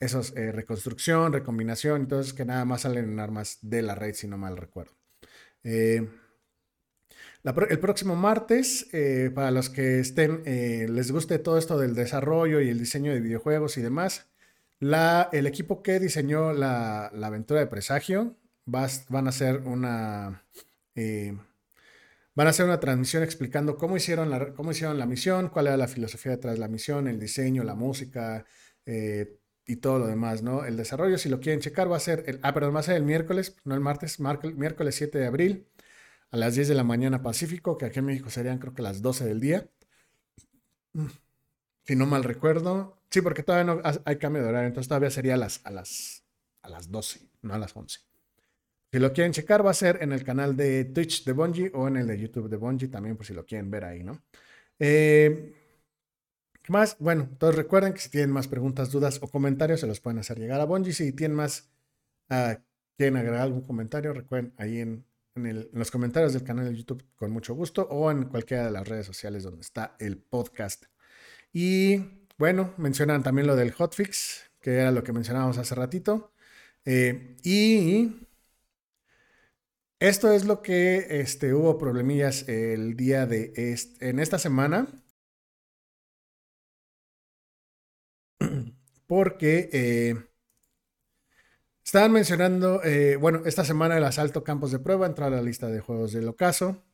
esos 0.00 0.36
eh, 0.36 0.52
reconstrucción, 0.52 1.32
recombinación, 1.32 2.02
entonces 2.02 2.32
que 2.32 2.44
nada 2.44 2.64
más 2.64 2.82
salen 2.82 3.10
en 3.10 3.20
armas 3.20 3.58
de 3.62 3.82
la 3.82 3.94
raid, 3.94 4.14
si 4.14 4.28
no 4.28 4.38
mal 4.38 4.56
recuerdo. 4.56 4.92
Eh, 5.64 6.06
el 7.44 7.78
próximo 7.78 8.16
martes, 8.16 8.88
eh, 8.92 9.30
para 9.34 9.50
los 9.50 9.70
que 9.70 10.00
estén, 10.00 10.42
eh, 10.44 10.86
les 10.90 11.10
guste 11.10 11.38
todo 11.38 11.56
esto 11.56 11.78
del 11.78 11.94
desarrollo 11.94 12.60
y 12.60 12.68
el 12.68 12.78
diseño 12.78 13.12
de 13.12 13.20
videojuegos 13.20 13.78
y 13.78 13.82
demás, 13.82 14.26
la, 14.80 15.28
el 15.32 15.46
equipo 15.46 15.82
que 15.82 15.98
diseñó 16.00 16.52
la, 16.52 17.06
aventura 17.06 17.60
de 17.60 17.66
presagio 17.66 18.36
van 18.70 19.26
a 19.26 19.30
hacer 19.30 19.62
una... 19.64 20.44
Eh, 20.94 21.36
van 22.34 22.46
a 22.46 22.50
hacer 22.50 22.66
una 22.66 22.80
transmisión 22.80 23.22
explicando 23.22 23.76
cómo 23.76 23.96
hicieron, 23.96 24.30
la, 24.30 24.52
cómo 24.54 24.70
hicieron 24.70 24.98
la 24.98 25.06
misión, 25.06 25.48
cuál 25.48 25.66
era 25.66 25.76
la 25.76 25.88
filosofía 25.88 26.32
detrás 26.32 26.54
de 26.54 26.60
la 26.60 26.68
misión, 26.68 27.08
el 27.08 27.18
diseño, 27.18 27.64
la 27.64 27.74
música 27.74 28.44
y 29.68 29.76
todo 29.76 29.98
lo 29.98 30.06
demás, 30.06 30.42
¿no? 30.42 30.64
El 30.64 30.78
desarrollo, 30.78 31.18
si 31.18 31.28
lo 31.28 31.40
quieren 31.40 31.60
checar, 31.60 31.92
va 31.92 31.98
a 31.98 32.00
ser, 32.00 32.24
el, 32.26 32.40
ah, 32.42 32.54
perdón, 32.54 32.74
va 32.74 32.80
a 32.80 32.82
ser 32.82 32.96
el 32.96 33.02
miércoles, 33.02 33.54
no 33.64 33.74
el 33.74 33.80
martes, 33.80 34.18
miércoles 34.18 34.94
7 34.94 35.18
de 35.18 35.26
abril 35.26 35.68
a 36.30 36.36
las 36.38 36.54
10 36.54 36.68
de 36.68 36.74
la 36.74 36.84
mañana 36.84 37.22
Pacífico, 37.22 37.76
que 37.76 37.84
aquí 37.86 37.98
en 37.98 38.06
México 38.06 38.30
serían 38.30 38.58
creo 38.58 38.74
que 38.74 38.82
las 38.82 39.02
12 39.02 39.26
del 39.26 39.40
día. 39.40 39.68
Si 41.84 41.96
no 41.96 42.06
mal 42.06 42.24
recuerdo. 42.24 42.98
Sí, 43.10 43.20
porque 43.20 43.42
todavía 43.42 43.74
no 43.74 43.82
hay 44.04 44.16
cambio 44.16 44.42
de 44.42 44.48
horario, 44.48 44.68
entonces 44.68 44.88
todavía 44.88 45.10
sería 45.10 45.36
las, 45.36 45.64
a 45.64 45.70
las, 45.70 46.24
a 46.62 46.68
las 46.70 46.90
12, 46.90 47.28
no 47.42 47.54
a 47.54 47.58
las 47.58 47.76
11. 47.76 48.00
Si 48.92 48.98
lo 48.98 49.12
quieren 49.12 49.32
checar, 49.32 49.64
va 49.64 49.70
a 49.70 49.74
ser 49.74 49.98
en 50.02 50.12
el 50.12 50.24
canal 50.24 50.56
de 50.56 50.84
Twitch 50.86 51.24
de 51.24 51.32
Bungie 51.32 51.70
o 51.74 51.88
en 51.88 51.96
el 51.98 52.06
de 52.06 52.18
YouTube 52.18 52.48
de 52.48 52.56
Bungie 52.56 52.88
también, 52.88 53.16
por 53.16 53.26
si 53.26 53.34
lo 53.34 53.44
quieren 53.44 53.70
ver 53.70 53.84
ahí, 53.84 54.02
¿no? 54.02 54.22
Eh, 54.78 55.54
¿Qué 56.62 56.72
más? 56.72 56.96
Bueno, 56.98 57.28
entonces 57.30 57.56
recuerden 57.56 57.92
que 57.92 58.00
si 58.00 58.10
tienen 58.10 58.30
más 58.30 58.48
preguntas, 58.48 58.90
dudas 58.90 59.18
o 59.22 59.28
comentarios, 59.28 59.80
se 59.80 59.86
los 59.86 60.00
pueden 60.00 60.18
hacer 60.18 60.38
llegar 60.38 60.60
a 60.60 60.64
Bungie. 60.64 60.92
Si 60.92 61.12
tienen 61.12 61.36
más, 61.36 61.70
uh, 62.30 62.54
quieren 62.96 63.16
agregar 63.16 63.42
algún 63.42 63.62
comentario, 63.62 64.12
recuerden 64.12 64.54
ahí 64.56 64.78
en 64.80 65.04
en, 65.46 65.68
los 65.72 65.90
comentarios 65.90 66.32
del 66.32 66.44
canal 66.44 66.66
de 66.66 66.76
YouTube 66.76 67.04
con 67.16 67.30
mucho 67.30 67.54
gusto 67.54 67.82
o 67.90 68.10
en 68.10 68.24
cualquiera 68.24 68.64
de 68.64 68.70
las 68.70 68.86
redes 68.86 69.06
sociales 69.06 69.42
donde 69.42 69.60
está 69.60 69.96
el 69.98 70.18
podcast. 70.18 70.84
Y 71.52 72.26
bueno, 72.38 72.74
mencionan 72.76 73.22
también 73.22 73.46
lo 73.46 73.56
del 73.56 73.72
hotfix, 73.72 74.50
que 74.60 74.76
era 74.76 74.90
lo 74.90 75.02
que 75.04 75.12
mencionábamos 75.12 75.58
hace 75.58 75.74
ratito. 75.74 76.32
Eh, 76.84 77.36
y 77.42 78.27
esto 80.00 80.32
es 80.32 80.44
lo 80.44 80.62
que 80.62 81.20
este, 81.20 81.54
hubo 81.54 81.78
problemillas 81.78 82.48
el 82.48 82.96
día 82.96 83.26
de 83.26 83.52
en 84.00 84.18
esta 84.20 84.38
semana. 84.38 84.88
Porque 89.06 89.70
eh, 89.72 90.14
Estaban 91.88 92.12
mencionando, 92.12 92.84
eh, 92.84 93.16
bueno, 93.16 93.40
esta 93.46 93.64
semana 93.64 93.96
el 93.96 94.04
asalto 94.04 94.44
campos 94.44 94.70
de 94.72 94.78
prueba 94.78 95.06
entró 95.06 95.24
a 95.24 95.30
la 95.30 95.40
lista 95.40 95.68
de 95.68 95.80
juegos 95.80 96.12
del 96.12 96.28
ocaso. 96.28 96.84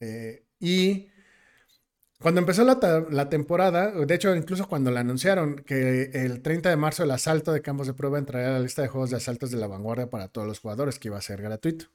Eh, 0.00 0.44
y 0.58 1.06
cuando 2.18 2.40
empezó 2.40 2.64
la, 2.64 3.28
temporada, 3.28 3.92
de 3.92 4.12
hecho, 4.12 4.34
incluso 4.34 4.66
cuando 4.66 4.90
la 4.90 5.00
anunciaron 5.00 5.54
que 5.54 6.10
el 6.14 6.42
30 6.42 6.68
de 6.68 6.76
marzo 6.76 7.04
el 7.04 7.12
asalto 7.12 7.52
de 7.52 7.62
campos 7.62 7.86
de 7.86 7.94
prueba 7.94 8.18
entraría 8.18 8.48
a 8.48 8.52
la 8.54 8.58
lista 8.58 8.82
de 8.82 8.88
juegos 8.88 9.10
de 9.10 9.18
asaltos 9.18 9.52
de 9.52 9.58
la 9.58 9.68
vanguardia 9.68 10.10
para 10.10 10.26
todos 10.26 10.48
los 10.48 10.58
jugadores, 10.58 10.98
que 10.98 11.06
iba 11.06 11.18
a 11.18 11.22
ser 11.22 11.40
gratuito. 11.40 11.86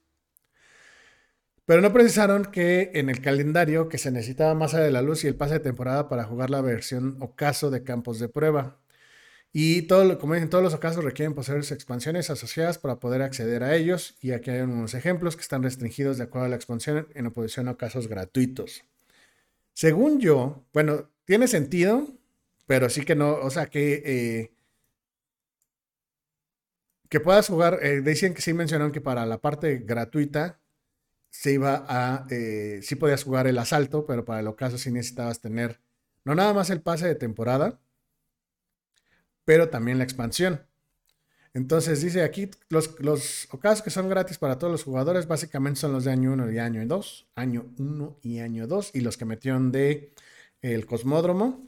Pero 1.66 1.82
no 1.82 1.92
precisaron 1.94 2.46
que 2.46 2.92
en 2.94 3.10
el 3.10 3.22
calendario 3.22 3.90
que 3.90 3.98
se 3.98 4.12
necesitaba 4.12 4.54
más 4.54 4.74
allá 4.74 4.84
de 4.86 4.92
la 4.92 5.02
luz 5.02 5.24
y 5.24 5.28
el 5.28 5.36
pase 5.36 5.56
de 5.56 5.60
temporada 5.62 6.10
para 6.10 6.26
jugar 6.26 6.52
la 6.52 6.62
versión 6.62 7.18
ocaso 7.22 7.72
de 7.72 7.84
campos 7.84 8.20
de 8.20 8.30
prueba. 8.30 8.80
Y 9.52 9.84
todo, 9.84 10.20
como 10.20 10.36
dicen, 10.36 10.50
todos 10.50 10.64
los 10.64 10.78
casos 10.80 11.04
requieren 11.04 11.34
poseer 11.34 11.60
expansiones 11.60 12.30
asociadas 12.30 12.78
para 12.78 13.00
poder 13.00 13.22
acceder 13.22 13.64
a 13.64 13.76
ellos. 13.76 14.16
Y 14.22 14.32
aquí 14.32 14.52
hay 14.52 14.62
unos 14.62 14.94
ejemplos 14.94 15.36
que 15.36 15.44
están 15.44 15.64
restringidos 15.64 16.18
de 16.18 16.26
acuerdo 16.26 16.48
a 16.48 16.50
la 16.50 16.58
expansión 16.58 17.08
en 17.16 17.28
oposición 17.28 17.68
a 17.70 17.78
casos 17.78 18.08
gratuitos. 18.08 18.84
Según 19.74 20.20
yo, 20.20 20.66
bueno, 20.74 21.10
tiene 21.26 21.48
sentido, 21.48 22.08
pero 22.68 22.90
sí 22.90 23.06
que 23.06 23.16
no, 23.16 23.36
o 23.36 23.50
sea, 23.50 23.68
que, 23.68 24.04
eh, 24.06 24.52
que 27.10 27.20
puedas 27.20 27.48
jugar, 27.48 27.80
eh, 27.82 28.02
decían 28.02 28.34
que 28.34 28.42
sí 28.42 28.54
mencionaron 28.54 28.92
que 28.92 29.02
para 29.02 29.26
la 29.26 29.40
parte 29.42 29.78
gratuita 29.78 30.60
se 31.42 31.52
iba 31.52 31.86
a, 31.88 32.26
eh, 32.30 32.80
sí 32.82 32.96
podías 32.96 33.24
jugar 33.24 33.46
el 33.46 33.58
asalto, 33.58 34.06
pero 34.06 34.24
para 34.24 34.40
el 34.40 34.48
ocaso 34.48 34.78
sí 34.78 34.90
necesitabas 34.90 35.42
tener, 35.42 35.82
no 36.24 36.34
nada 36.34 36.54
más 36.54 36.70
el 36.70 36.82
pase 36.82 37.08
de 37.08 37.16
temporada, 37.16 37.80
pero 39.44 39.70
también 39.70 39.98
la 39.98 40.06
expansión. 40.06 40.66
Entonces 41.54 42.02
dice 42.02 42.24
aquí, 42.24 42.50
los, 42.70 43.00
los 43.00 43.48
ocasos 43.52 43.82
que 43.84 43.90
son 43.90 44.10
gratis 44.10 44.38
para 44.38 44.58
todos 44.58 44.72
los 44.72 44.84
jugadores 44.84 45.28
básicamente 45.28 45.80
son 45.80 45.92
los 45.92 46.06
de 46.06 46.12
año 46.12 46.32
1 46.34 46.52
y 46.52 46.58
año 46.58 46.86
2, 46.86 47.28
año 47.36 47.66
1 47.78 48.20
y 48.24 48.40
año 48.40 48.66
2, 48.66 48.92
y 48.94 49.02
los 49.02 49.18
que 49.18 49.26
metieron 49.26 49.72
de 49.72 50.14
el 50.62 50.86
cosmódromo. 50.86 51.66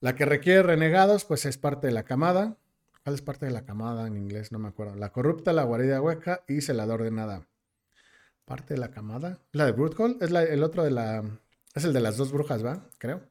La 0.00 0.14
que 0.14 0.26
requiere 0.26 0.62
renegados, 0.62 1.24
pues 1.24 1.46
es 1.46 1.56
parte 1.58 1.86
de 1.86 1.94
la 1.94 2.04
camada. 2.04 2.58
¿Cuál 3.02 3.14
es 3.14 3.22
parte 3.22 3.46
de 3.46 3.52
la 3.52 3.64
camada 3.64 4.06
en 4.06 4.16
inglés? 4.16 4.52
No 4.52 4.58
me 4.58 4.68
acuerdo. 4.68 4.96
La 4.96 5.12
corrupta, 5.12 5.52
la 5.52 5.64
guarida 5.64 6.00
hueca 6.00 6.44
y 6.46 6.60
celador 6.60 7.02
de 7.02 7.10
nada. 7.10 7.46
Parte 8.44 8.74
de 8.74 8.80
la 8.80 8.90
camada. 8.90 9.40
La 9.52 9.66
de 9.66 9.72
Brute 9.72 9.96
Es 10.20 10.30
el 10.30 10.62
otro 10.62 10.84
de 10.84 10.90
la. 10.90 11.22
Es 11.74 11.84
el 11.84 11.92
de 11.92 12.00
las 12.00 12.16
dos 12.16 12.32
brujas, 12.32 12.64
¿va? 12.64 12.88
Creo. 12.98 13.22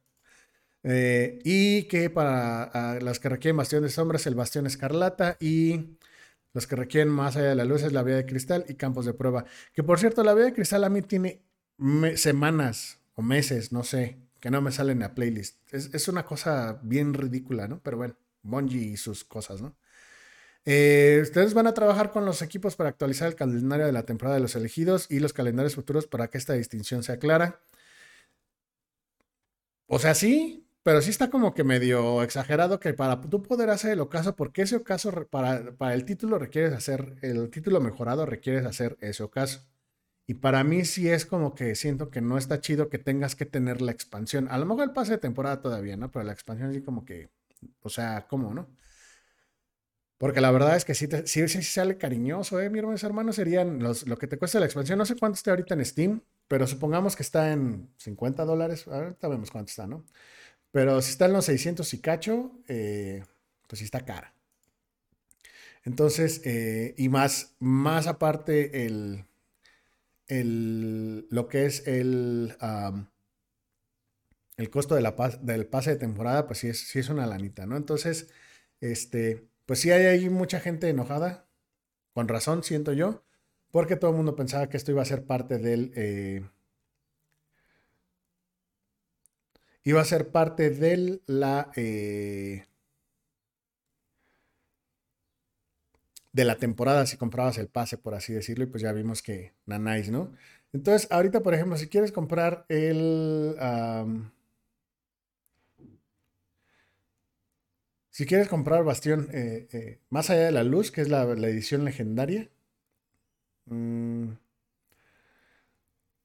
Eh, 0.82 1.38
y 1.44 1.84
que 1.84 2.10
para 2.10 3.00
las 3.00 3.18
que 3.18 3.28
requieren 3.28 3.56
bastión 3.56 3.82
de 3.82 3.88
sombras, 3.88 4.26
el 4.26 4.34
bastión 4.34 4.66
escarlata. 4.66 5.36
Y 5.40 5.98
los 6.52 6.66
que 6.66 6.76
requieren 6.76 7.08
más 7.12 7.36
allá 7.36 7.50
de 7.50 7.54
la 7.54 7.64
luz 7.64 7.82
es 7.82 7.92
la 7.92 8.02
vía 8.02 8.16
de 8.16 8.26
cristal 8.26 8.64
y 8.68 8.74
campos 8.74 9.06
de 9.06 9.14
prueba. 9.14 9.44
Que 9.72 9.82
por 9.82 9.98
cierto, 9.98 10.24
la 10.24 10.34
vía 10.34 10.46
de 10.46 10.52
cristal 10.52 10.84
a 10.84 10.88
mí 10.88 11.02
tiene 11.02 11.42
semanas 12.16 12.98
o 13.14 13.22
meses, 13.22 13.72
no 13.72 13.84
sé, 13.84 14.18
que 14.40 14.50
no 14.50 14.60
me 14.60 14.72
salen 14.72 15.02
a 15.02 15.14
playlist. 15.14 15.58
Es, 15.72 15.94
es 15.94 16.08
una 16.08 16.24
cosa 16.24 16.80
bien 16.82 17.14
ridícula, 17.14 17.68
¿no? 17.68 17.80
Pero 17.82 17.96
bueno. 17.96 18.16
Bungie 18.44 18.82
y 18.92 18.96
sus 18.96 19.24
cosas, 19.24 19.60
¿no? 19.60 19.74
Eh, 20.66 21.20
ustedes 21.22 21.54
van 21.54 21.66
a 21.66 21.74
trabajar 21.74 22.10
con 22.10 22.24
los 22.24 22.40
equipos 22.42 22.76
para 22.76 22.88
actualizar 22.90 23.28
el 23.28 23.34
calendario 23.34 23.86
de 23.86 23.92
la 23.92 24.04
temporada 24.04 24.36
de 24.36 24.42
los 24.42 24.56
elegidos 24.56 25.06
y 25.10 25.20
los 25.20 25.32
calendarios 25.32 25.74
futuros 25.74 26.06
para 26.06 26.28
que 26.28 26.38
esta 26.38 26.54
distinción 26.54 27.02
sea 27.02 27.18
clara. 27.18 27.60
O 29.86 29.98
sea, 29.98 30.14
sí, 30.14 30.66
pero 30.82 31.00
sí 31.02 31.10
está 31.10 31.30
como 31.30 31.54
que 31.54 31.64
medio 31.64 32.22
exagerado 32.22 32.80
que 32.80 32.94
para 32.94 33.20
tú 33.20 33.42
poder 33.42 33.70
hacer 33.70 33.92
el 33.92 34.00
ocaso, 34.00 34.34
porque 34.36 34.62
ese 34.62 34.76
ocaso 34.76 35.12
para, 35.30 35.72
para 35.76 35.94
el 35.94 36.04
título 36.04 36.38
requieres 36.38 36.72
hacer, 36.72 37.16
el 37.22 37.50
título 37.50 37.80
mejorado 37.80 38.26
requieres 38.26 38.64
hacer 38.66 38.96
ese 39.00 39.22
ocaso. 39.22 39.66
Y 40.26 40.34
para 40.34 40.64
mí 40.64 40.84
sí 40.84 41.08
es 41.08 41.26
como 41.26 41.54
que 41.54 41.74
siento 41.74 42.10
que 42.10 42.20
no 42.22 42.38
está 42.38 42.60
chido 42.60 42.88
que 42.88 42.98
tengas 42.98 43.36
que 43.36 43.46
tener 43.46 43.82
la 43.82 43.92
expansión. 43.92 44.48
A 44.50 44.58
lo 44.58 44.66
mejor 44.66 44.84
el 44.84 44.92
pase 44.92 45.12
de 45.12 45.18
temporada 45.18 45.60
todavía, 45.62 45.96
¿no? 45.96 46.10
Pero 46.10 46.24
la 46.24 46.32
expansión 46.32 46.72
sí 46.72 46.82
como 46.82 47.04
que 47.04 47.30
o 47.82 47.88
sea, 47.88 48.26
¿cómo, 48.28 48.52
no? 48.54 48.68
Porque 50.18 50.40
la 50.40 50.50
verdad 50.50 50.76
es 50.76 50.84
que 50.84 50.94
sí, 50.94 51.08
sí, 51.26 51.62
sale 51.62 51.98
cariñoso, 51.98 52.60
¿eh? 52.60 52.70
Mi 52.70 52.78
hermano, 52.78 52.98
hermano 53.02 53.32
serían 53.32 53.80
lo 53.82 54.16
que 54.18 54.26
te 54.26 54.38
cuesta 54.38 54.60
la 54.60 54.66
expansión. 54.66 54.98
No 54.98 55.06
sé 55.06 55.16
cuánto 55.16 55.34
está 55.36 55.50
ahorita 55.50 55.74
en 55.74 55.84
Steam, 55.84 56.22
pero 56.48 56.66
supongamos 56.66 57.16
que 57.16 57.22
está 57.22 57.52
en 57.52 57.90
50 57.98 58.44
dólares. 58.44 58.86
Ahorita 58.86 59.28
vemos 59.28 59.50
cuánto 59.50 59.70
está, 59.70 59.86
¿no? 59.86 60.04
Pero 60.70 61.02
si 61.02 61.10
está 61.10 61.26
en 61.26 61.32
los 61.32 61.44
600 61.46 61.92
y 61.94 62.00
cacho, 62.00 62.52
eh, 62.68 63.24
pues 63.68 63.78
sí 63.80 63.84
está 63.84 64.04
cara. 64.04 64.34
Entonces, 65.84 66.40
eh, 66.44 66.94
y 66.96 67.08
más, 67.08 67.54
más 67.58 68.06
aparte, 68.06 68.86
el, 68.86 69.26
el, 70.28 71.26
lo 71.30 71.48
que 71.48 71.66
es 71.66 71.86
el, 71.86 72.56
el 74.56 74.70
costo 74.70 74.94
del 74.94 75.66
pase 75.66 75.90
de 75.90 75.96
temporada, 75.96 76.46
pues 76.46 76.60
sí 76.60 76.68
es, 76.68 76.80
sí 76.88 76.98
es 77.00 77.08
una 77.08 77.26
lanita, 77.26 77.66
¿no? 77.66 77.76
Entonces, 77.76 78.30
este, 78.80 79.48
pues 79.66 79.80
sí 79.80 79.90
hay 79.90 80.06
ahí 80.06 80.28
mucha 80.28 80.60
gente 80.60 80.88
enojada, 80.88 81.46
con 82.12 82.28
razón, 82.28 82.62
siento 82.62 82.92
yo, 82.92 83.24
porque 83.70 83.96
todo 83.96 84.10
el 84.10 84.16
mundo 84.16 84.36
pensaba 84.36 84.68
que 84.68 84.76
esto 84.76 84.92
iba 84.92 85.02
a 85.02 85.06
ser 85.06 85.26
parte 85.26 85.58
del... 85.58 85.92
Eh, 85.96 86.48
iba 89.84 90.00
a 90.00 90.04
ser 90.04 90.30
parte 90.30 90.70
de 90.70 91.20
la... 91.26 91.70
Eh, 91.76 92.66
de 96.32 96.44
la 96.44 96.56
temporada 96.56 97.06
si 97.06 97.16
comprabas 97.16 97.58
el 97.58 97.68
pase, 97.68 97.96
por 97.96 98.14
así 98.14 98.32
decirlo, 98.32 98.64
y 98.64 98.66
pues 98.66 98.82
ya 98.82 98.92
vimos 98.92 99.22
que 99.22 99.54
nanáis, 99.66 100.10
¿no? 100.10 100.32
Entonces, 100.72 101.06
ahorita, 101.12 101.42
por 101.42 101.54
ejemplo, 101.54 101.76
si 101.76 101.88
quieres 101.88 102.12
comprar 102.12 102.66
el... 102.68 103.56
Si 108.14 108.26
quieres 108.26 108.46
comprar 108.46 108.84
Bastión 108.84 109.28
eh, 109.32 109.66
eh, 109.72 109.98
más 110.08 110.30
allá 110.30 110.44
de 110.44 110.52
la 110.52 110.62
luz, 110.62 110.92
que 110.92 111.00
es 111.00 111.08
la, 111.08 111.24
edición 111.24 111.84
legendaria. 111.84 112.48
Mm, 113.66 114.34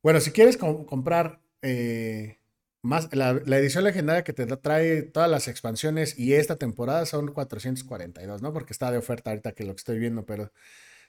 bueno, 0.03 0.19
si 0.19 0.31
quieres 0.31 0.57
comprar 0.57 1.41
eh, 1.63 2.37
más 2.83 3.09
la, 3.15 3.31
edición 3.31 3.85
legendaria 3.85 4.23
que 4.23 4.33
te 4.33 4.45
trae 4.45 5.01
todas 5.01 5.31
las 5.31 5.47
expansiones 5.47 6.17
y 6.19 6.33
esta 6.35 6.57
temporada 6.57 7.07
son 7.07 7.33
442, 7.33 8.43
¿no? 8.43 8.53
Porque 8.53 8.73
está 8.73 8.91
de 8.91 8.99
oferta 8.99 9.31
ahorita 9.31 9.53
que 9.53 9.63
lo 9.63 9.73
que 9.73 9.79
estoy 9.79 9.97
viendo, 9.97 10.27
pero 10.27 10.51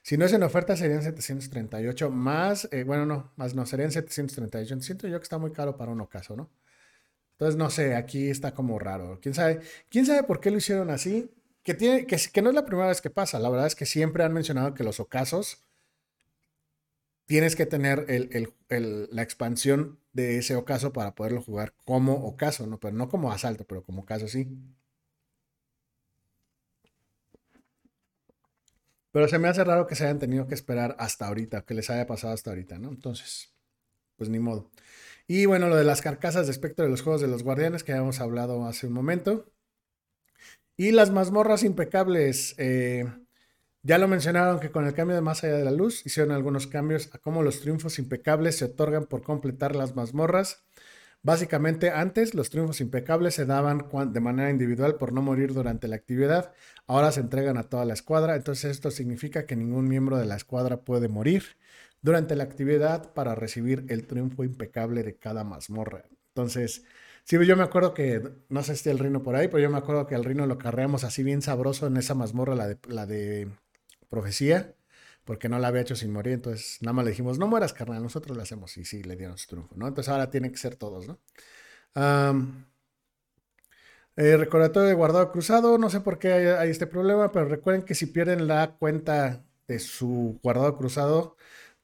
si 0.01 0.17
no 0.17 0.25
es 0.25 0.33
en 0.33 0.41
oferta 0.41 0.75
serían 0.75 1.03
738 1.03 2.09
más, 2.09 2.67
bueno, 2.87 3.05
no, 3.05 3.31
más 3.35 3.53
no, 3.53 3.67
serían 3.67 3.91
738. 3.91 4.81
Siento 4.81 5.07
yo 5.07 5.19
que 5.19 5.23
está 5.23 5.37
muy 5.37 5.51
caro 5.51 5.77
para 5.77 5.91
un 5.91 6.01
ocaso, 6.01 6.35
¿no? 6.35 6.49
Entonces, 7.41 7.57
no 7.57 7.71
sé, 7.71 7.95
aquí 7.95 8.29
está 8.29 8.53
como 8.53 8.77
raro. 8.77 9.19
¿Quién 9.19 9.33
sabe, 9.33 9.61
¿Quién 9.89 10.05
sabe 10.05 10.21
por 10.21 10.39
qué 10.39 10.51
lo 10.51 10.57
hicieron 10.57 10.91
así? 10.91 11.31
Que, 11.63 11.73
tiene, 11.73 12.05
que, 12.05 12.15
que 12.31 12.41
no 12.43 12.49
es 12.49 12.55
la 12.55 12.67
primera 12.67 12.89
vez 12.89 13.01
que 13.01 13.09
pasa. 13.09 13.39
La 13.39 13.49
verdad 13.49 13.65
es 13.65 13.73
que 13.73 13.87
siempre 13.87 14.23
han 14.23 14.31
mencionado 14.31 14.75
que 14.75 14.83
los 14.83 14.99
ocasos 14.99 15.63
tienes 17.25 17.55
que 17.55 17.65
tener 17.65 18.05
la 18.69 19.23
expansión 19.23 19.99
de 20.13 20.37
ese 20.37 20.55
ocaso 20.55 20.93
para 20.93 21.15
poderlo 21.15 21.41
jugar 21.41 21.73
como 21.83 22.13
ocaso, 22.27 22.67
¿no? 22.67 22.79
Pero 22.79 22.95
no 22.95 23.09
como 23.09 23.31
asalto, 23.31 23.65
pero 23.65 23.83
como 23.83 24.03
ocaso 24.03 24.27
sí. 24.27 24.47
Pero 29.11 29.27
se 29.27 29.39
me 29.39 29.47
hace 29.47 29.63
raro 29.63 29.87
que 29.87 29.95
se 29.95 30.03
hayan 30.03 30.19
tenido 30.19 30.47
que 30.47 30.53
esperar 30.53 30.95
hasta 30.99 31.27
ahorita, 31.27 31.63
que 31.65 31.73
les 31.73 31.89
haya 31.89 32.05
pasado 32.05 32.35
hasta 32.35 32.51
ahorita, 32.51 32.77
¿no? 32.77 32.89
Entonces, 32.89 33.51
pues 34.15 34.29
ni 34.29 34.37
modo. 34.37 34.69
Y 35.33 35.45
bueno, 35.45 35.69
lo 35.69 35.77
de 35.77 35.85
las 35.85 36.01
carcasas 36.01 36.47
de 36.47 36.51
espectro 36.51 36.83
de 36.83 36.91
los 36.91 37.03
juegos 37.03 37.21
de 37.21 37.29
los 37.29 37.41
guardianes 37.41 37.85
que 37.85 37.93
habíamos 37.93 38.19
hablado 38.19 38.65
hace 38.65 38.87
un 38.87 38.91
momento. 38.91 39.49
Y 40.75 40.91
las 40.91 41.09
mazmorras 41.09 41.63
impecables. 41.63 42.53
Eh, 42.57 43.05
ya 43.81 43.97
lo 43.97 44.09
mencionaron 44.09 44.59
que 44.59 44.71
con 44.71 44.85
el 44.85 44.93
cambio 44.93 45.15
de 45.15 45.21
más 45.21 45.45
allá 45.45 45.55
de 45.55 45.63
la 45.63 45.71
luz 45.71 46.05
hicieron 46.05 46.33
algunos 46.33 46.67
cambios 46.67 47.09
a 47.13 47.17
cómo 47.17 47.43
los 47.43 47.61
triunfos 47.61 47.97
impecables 47.97 48.57
se 48.57 48.65
otorgan 48.65 49.05
por 49.05 49.23
completar 49.23 49.73
las 49.73 49.95
mazmorras. 49.95 50.65
Básicamente, 51.23 51.91
antes 51.91 52.33
los 52.33 52.49
triunfos 52.49 52.81
impecables 52.81 53.33
se 53.33 53.45
daban 53.45 53.85
de 54.11 54.19
manera 54.19 54.49
individual 54.49 54.95
por 54.95 55.13
no 55.13 55.21
morir 55.21 55.53
durante 55.53 55.87
la 55.87 55.95
actividad. 55.95 56.51
Ahora 56.87 57.13
se 57.13 57.21
entregan 57.21 57.55
a 57.55 57.63
toda 57.63 57.85
la 57.85 57.93
escuadra. 57.93 58.35
Entonces, 58.35 58.69
esto 58.69 58.91
significa 58.91 59.45
que 59.45 59.55
ningún 59.55 59.87
miembro 59.87 60.17
de 60.17 60.25
la 60.25 60.35
escuadra 60.35 60.81
puede 60.81 61.07
morir 61.07 61.55
durante 62.01 62.35
la 62.35 62.43
actividad 62.43 63.13
para 63.13 63.35
recibir 63.35 63.85
el 63.89 64.07
triunfo 64.07 64.43
impecable 64.43 65.03
de 65.03 65.17
cada 65.17 65.43
mazmorra. 65.43 66.03
Entonces, 66.29 66.83
sí, 67.23 67.37
yo 67.45 67.55
me 67.57 67.63
acuerdo 67.63 67.93
que, 67.93 68.21
no 68.49 68.63
sé 68.63 68.75
si 68.75 68.89
el 68.89 68.99
Rino 68.99 69.23
por 69.23 69.35
ahí, 69.35 69.47
pero 69.47 69.59
yo 69.59 69.69
me 69.69 69.77
acuerdo 69.77 70.07
que 70.07 70.15
al 70.15 70.25
Rino 70.25 70.45
lo 70.47 70.57
carreamos 70.57 71.03
así 71.03 71.23
bien 71.23 71.41
sabroso 71.41 71.87
en 71.87 71.97
esa 71.97 72.15
mazmorra, 72.15 72.55
la 72.55 72.67
de, 72.67 72.77
la 72.87 73.05
de 73.05 73.49
profecía, 74.09 74.75
porque 75.25 75.49
no 75.49 75.59
la 75.59 75.67
había 75.67 75.81
hecho 75.81 75.95
sin 75.95 76.11
morir. 76.11 76.33
Entonces, 76.33 76.77
nada 76.81 76.93
más 76.93 77.05
le 77.05 77.11
dijimos, 77.11 77.37
no 77.37 77.47
mueras, 77.47 77.73
carnal, 77.73 78.01
nosotros 78.03 78.35
lo 78.35 78.43
hacemos. 78.43 78.77
Y 78.77 78.85
sí, 78.85 79.03
le 79.03 79.15
dieron 79.15 79.37
su 79.37 79.47
triunfo, 79.47 79.75
¿no? 79.75 79.87
Entonces, 79.87 80.11
ahora 80.11 80.29
tienen 80.31 80.51
que 80.51 80.57
ser 80.57 80.75
todos, 80.75 81.07
¿no? 81.07 81.19
Eh, 84.17 84.35
recordatorio 84.37 84.89
de 84.89 84.93
guardado 84.93 85.31
cruzado, 85.31 85.77
no 85.77 85.89
sé 85.89 86.01
por 86.01 86.19
qué 86.19 86.33
hay, 86.33 86.69
este 86.69 86.85
problema, 86.85 87.31
pero 87.31 87.45
recuerden 87.45 87.83
que 87.83 87.95
si 87.95 88.07
pierden 88.07 88.47
la 88.47 88.75
cuenta 88.77 89.45
de 89.67 89.79
su 89.79 90.39
guardado 90.43 90.77
cruzado, 90.77 91.37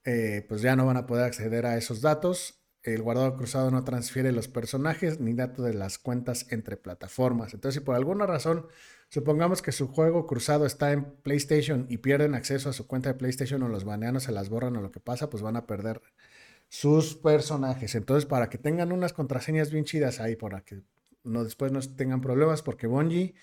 eh, 0.09 0.45
pues 0.47 0.61
ya 0.61 0.77
no 0.77 0.85
van 0.85 0.95
a 0.95 1.05
poder 1.05 1.25
acceder 1.25 1.65
a 1.65 1.75
esos 1.75 1.99
datos. 1.99 2.63
El 2.81 3.01
guardado 3.01 3.35
cruzado 3.35 3.71
no 3.71 3.83
transfiere 3.83 4.31
los 4.31 4.47
personajes 4.47 5.19
ni 5.19 5.33
datos 5.33 5.65
de 5.65 5.73
las 5.73 5.97
cuentas 5.97 6.47
entre 6.49 6.77
plataformas. 6.77 7.53
Entonces, 7.53 7.81
si 7.81 7.85
por 7.85 7.95
alguna 7.95 8.25
razón, 8.25 8.67
supongamos 9.09 9.61
que 9.61 9.73
su 9.73 9.89
juego 9.89 10.25
cruzado 10.25 10.65
está 10.65 10.93
en 10.93 11.03
PlayStation 11.23 11.87
y 11.89 11.97
pierden 11.97 12.35
acceso 12.35 12.69
a 12.69 12.73
su 12.73 12.87
cuenta 12.87 13.09
de 13.09 13.15
PlayStation 13.15 13.61
o 13.63 13.67
los 13.67 13.83
baneanos 13.83 14.23
se 14.23 14.31
las 14.31 14.47
borran 14.47 14.77
o 14.77 14.81
lo 14.81 14.91
que 14.91 15.01
pasa, 15.01 15.29
pues 15.29 15.43
van 15.43 15.57
a 15.57 15.67
perder 15.67 16.01
sus 16.69 17.15
personajes. 17.15 17.93
Entonces, 17.93 18.25
para 18.25 18.49
que 18.49 18.57
tengan 18.57 18.93
unas 18.93 19.11
contraseñas 19.11 19.71
bien 19.71 19.83
chidas 19.83 20.21
ahí, 20.21 20.37
para 20.37 20.61
que 20.61 20.83
no, 21.25 21.43
después 21.43 21.73
no 21.73 21.81
tengan 21.81 22.21
problemas, 22.21 22.61
porque 22.61 22.87
Bungie 22.87 23.35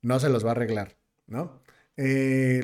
no 0.00 0.18
se 0.20 0.30
los 0.30 0.42
va 0.42 0.50
a 0.50 0.52
arreglar, 0.52 0.96
¿no? 1.26 1.60
Eh, 1.98 2.62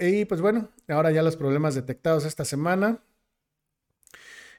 y 0.00 0.24
pues 0.26 0.40
bueno, 0.42 0.70
ahora 0.88 1.10
ya 1.10 1.22
los 1.22 1.36
problemas 1.36 1.74
detectados 1.74 2.24
esta 2.26 2.44
semana. 2.44 3.02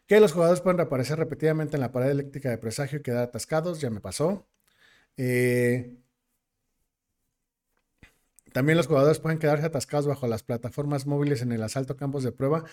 Que 0.07 0.19
los 0.19 0.33
jugadores 0.33 0.61
pueden 0.61 0.77
reaparecer 0.77 1.17
repetidamente 1.17 1.77
en 1.77 1.81
la 1.81 1.91
pared 1.91 2.11
eléctrica 2.11 2.49
de 2.49 2.57
presagio 2.57 2.99
y 2.99 3.01
quedar 3.01 3.23
atascados, 3.23 3.81
ya 3.81 3.89
me 3.89 4.01
pasó. 4.01 4.47
Eh, 5.17 5.97
también 8.53 8.77
los 8.77 8.87
jugadores 8.87 9.19
pueden 9.19 9.39
quedarse 9.39 9.65
atascados 9.65 10.07
bajo 10.07 10.27
las 10.27 10.43
plataformas 10.43 11.05
móviles 11.05 11.41
en 11.41 11.51
el 11.51 11.61
asalto 11.63 11.97
campos 11.97 12.23
de 12.23 12.31
prueba. 12.31 12.63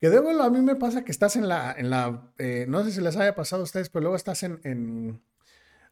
Que 0.00 0.08
de 0.10 0.18
a 0.18 0.50
mí 0.50 0.60
me 0.62 0.76
pasa 0.76 1.04
que 1.04 1.12
estás 1.12 1.36
en 1.36 1.48
la, 1.48 1.72
en 1.76 1.90
la 1.90 2.32
eh, 2.38 2.66
no 2.68 2.84
sé 2.84 2.92
si 2.92 3.00
les 3.00 3.16
haya 3.16 3.34
pasado 3.34 3.62
a 3.62 3.64
ustedes, 3.64 3.88
pero 3.90 4.02
luego 4.02 4.16
estás 4.16 4.42
en, 4.44 4.60
en, 4.64 5.22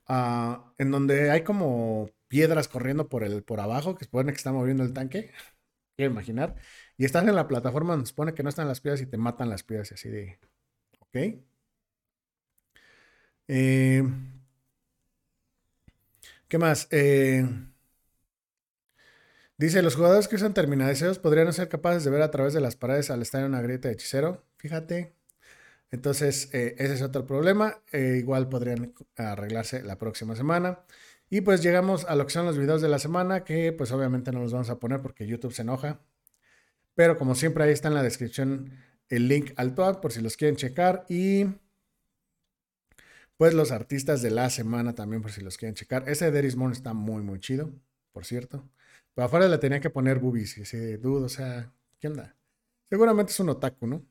ah, 0.08 0.72
en 0.78 0.90
donde 0.90 1.30
hay 1.30 1.42
como 1.44 2.10
piedras 2.30 2.68
corriendo 2.68 3.08
por, 3.08 3.24
el, 3.24 3.42
por 3.42 3.60
abajo, 3.60 3.96
que 3.96 4.04
supone 4.06 4.32
que 4.32 4.38
está 4.38 4.52
moviendo 4.52 4.84
el 4.84 4.94
tanque. 4.94 5.32
Quiero 5.96 6.12
imaginar. 6.12 6.56
Y 6.96 7.04
estás 7.04 7.26
en 7.26 7.34
la 7.34 7.48
plataforma 7.48 7.94
donde 7.94 8.06
supone 8.08 8.34
que 8.34 8.42
no 8.44 8.48
están 8.50 8.68
las 8.68 8.80
piedras 8.80 9.02
y 9.02 9.06
te 9.06 9.18
matan 9.18 9.50
las 9.50 9.64
piedras 9.64 9.90
y 9.92 9.94
así 9.94 10.08
de. 10.10 10.38
¿Ok? 11.00 11.16
Eh, 13.48 14.02
¿Qué 16.48 16.58
más? 16.58 16.88
Eh, 16.90 17.44
dice, 19.58 19.82
los 19.82 19.94
jugadores 19.96 20.28
que 20.28 20.36
usan 20.36 20.54
terminadeseos 20.54 21.18
podrían 21.18 21.52
ser 21.52 21.68
capaces 21.68 22.04
de 22.04 22.10
ver 22.10 22.22
a 22.22 22.30
través 22.30 22.54
de 22.54 22.60
las 22.60 22.76
paredes 22.76 23.10
al 23.10 23.22
estar 23.22 23.40
en 23.40 23.48
una 23.48 23.62
grieta 23.62 23.88
de 23.88 23.94
hechicero. 23.94 24.44
Fíjate. 24.56 25.14
Entonces, 25.90 26.50
eh, 26.54 26.76
ese 26.78 26.94
es 26.94 27.02
otro 27.02 27.26
problema. 27.26 27.82
igual 27.92 28.48
podrían 28.48 28.94
arreglarse 29.16 29.82
la 29.82 29.98
próxima 29.98 30.36
semana. 30.36 30.80
Y 31.30 31.42
pues 31.42 31.62
llegamos 31.62 32.04
a 32.06 32.16
lo 32.16 32.26
que 32.26 32.32
son 32.32 32.44
los 32.44 32.58
videos 32.58 32.82
de 32.82 32.88
la 32.88 32.98
semana, 32.98 33.44
que 33.44 33.72
pues 33.72 33.92
obviamente 33.92 34.32
no 34.32 34.40
los 34.40 34.52
vamos 34.52 34.68
a 34.68 34.80
poner 34.80 35.00
porque 35.00 35.28
YouTube 35.28 35.52
se 35.52 35.62
enoja. 35.62 36.00
Pero 36.96 37.16
como 37.16 37.36
siempre 37.36 37.62
ahí 37.62 37.70
está 37.70 37.86
en 37.86 37.94
la 37.94 38.02
descripción 38.02 38.72
el 39.08 39.28
link 39.28 39.52
al 39.56 39.74
TOAC 39.74 40.00
por 40.00 40.12
si 40.12 40.20
los 40.20 40.36
quieren 40.36 40.56
checar. 40.56 41.06
Y 41.08 41.46
pues 43.36 43.54
los 43.54 43.70
artistas 43.70 44.22
de 44.22 44.32
la 44.32 44.50
semana 44.50 44.94
también 44.96 45.22
por 45.22 45.30
si 45.30 45.40
los 45.40 45.56
quieren 45.56 45.76
checar. 45.76 46.08
Ese 46.08 46.32
de 46.32 46.38
Erismon 46.40 46.72
está 46.72 46.94
muy, 46.94 47.22
muy 47.22 47.38
chido, 47.38 47.70
por 48.12 48.24
cierto. 48.24 48.68
Pero 49.14 49.26
afuera 49.26 49.48
le 49.48 49.58
tenía 49.58 49.80
que 49.80 49.88
poner 49.88 50.18
boobies 50.18 50.58
y 50.58 50.62
ese 50.62 50.98
dudo, 50.98 51.26
o 51.26 51.28
sea, 51.28 51.72
¿qué 52.00 52.08
onda? 52.08 52.36
Seguramente 52.88 53.30
es 53.30 53.38
un 53.38 53.50
otaku, 53.50 53.86
¿no? 53.86 54.04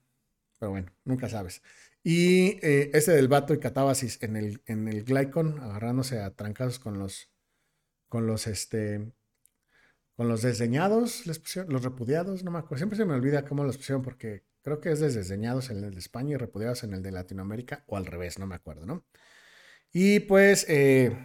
Pero 0.58 0.72
bueno, 0.72 0.92
nunca 1.04 1.28
sabes. 1.28 1.62
Y 2.04 2.60
eh, 2.66 2.92
ese 2.94 3.12
del 3.12 3.28
vato 3.28 3.54
y 3.54 3.60
catábasis 3.60 4.22
en 4.24 4.36
el, 4.36 4.62
en 4.66 4.88
el 4.88 5.04
Glycon, 5.04 5.60
agarrándose 5.60 6.20
a 6.22 6.32
trancados 6.32 6.80
con 6.80 6.98
los, 6.98 7.30
con 8.08 8.26
los, 8.26 8.48
este, 8.48 9.12
con 10.16 10.28
los 10.28 10.42
desdeñados, 10.42 11.28
les 11.28 11.40
pusieron, 11.40 11.72
los 11.72 11.84
repudiados, 11.84 12.44
no 12.44 12.52
me 12.52 12.60
acuerdo. 12.60 12.78
Siempre 12.78 12.98
se 12.98 13.06
me 13.06 13.14
olvida 13.14 13.46
cómo 13.46 13.64
los 13.64 13.78
pusieron 13.78 14.02
porque 14.02 14.44
creo 14.62 14.80
que 14.80 14.92
es 14.92 15.00
desdeñados 15.00 15.70
en 15.70 15.84
el 15.84 15.92
de 15.92 16.00
España 16.00 16.36
y 16.36 16.38
repudiados 16.38 16.84
en 16.84 16.94
el 16.94 17.04
de 17.04 17.12
Latinoamérica 17.12 17.84
o 17.88 17.98
al 17.98 18.06
revés, 18.06 18.40
no 18.40 18.48
me 18.48 18.56
acuerdo, 18.56 18.86
¿no? 18.86 19.06
Y 19.92 20.22
pues 20.22 20.66
eh, 20.70 21.16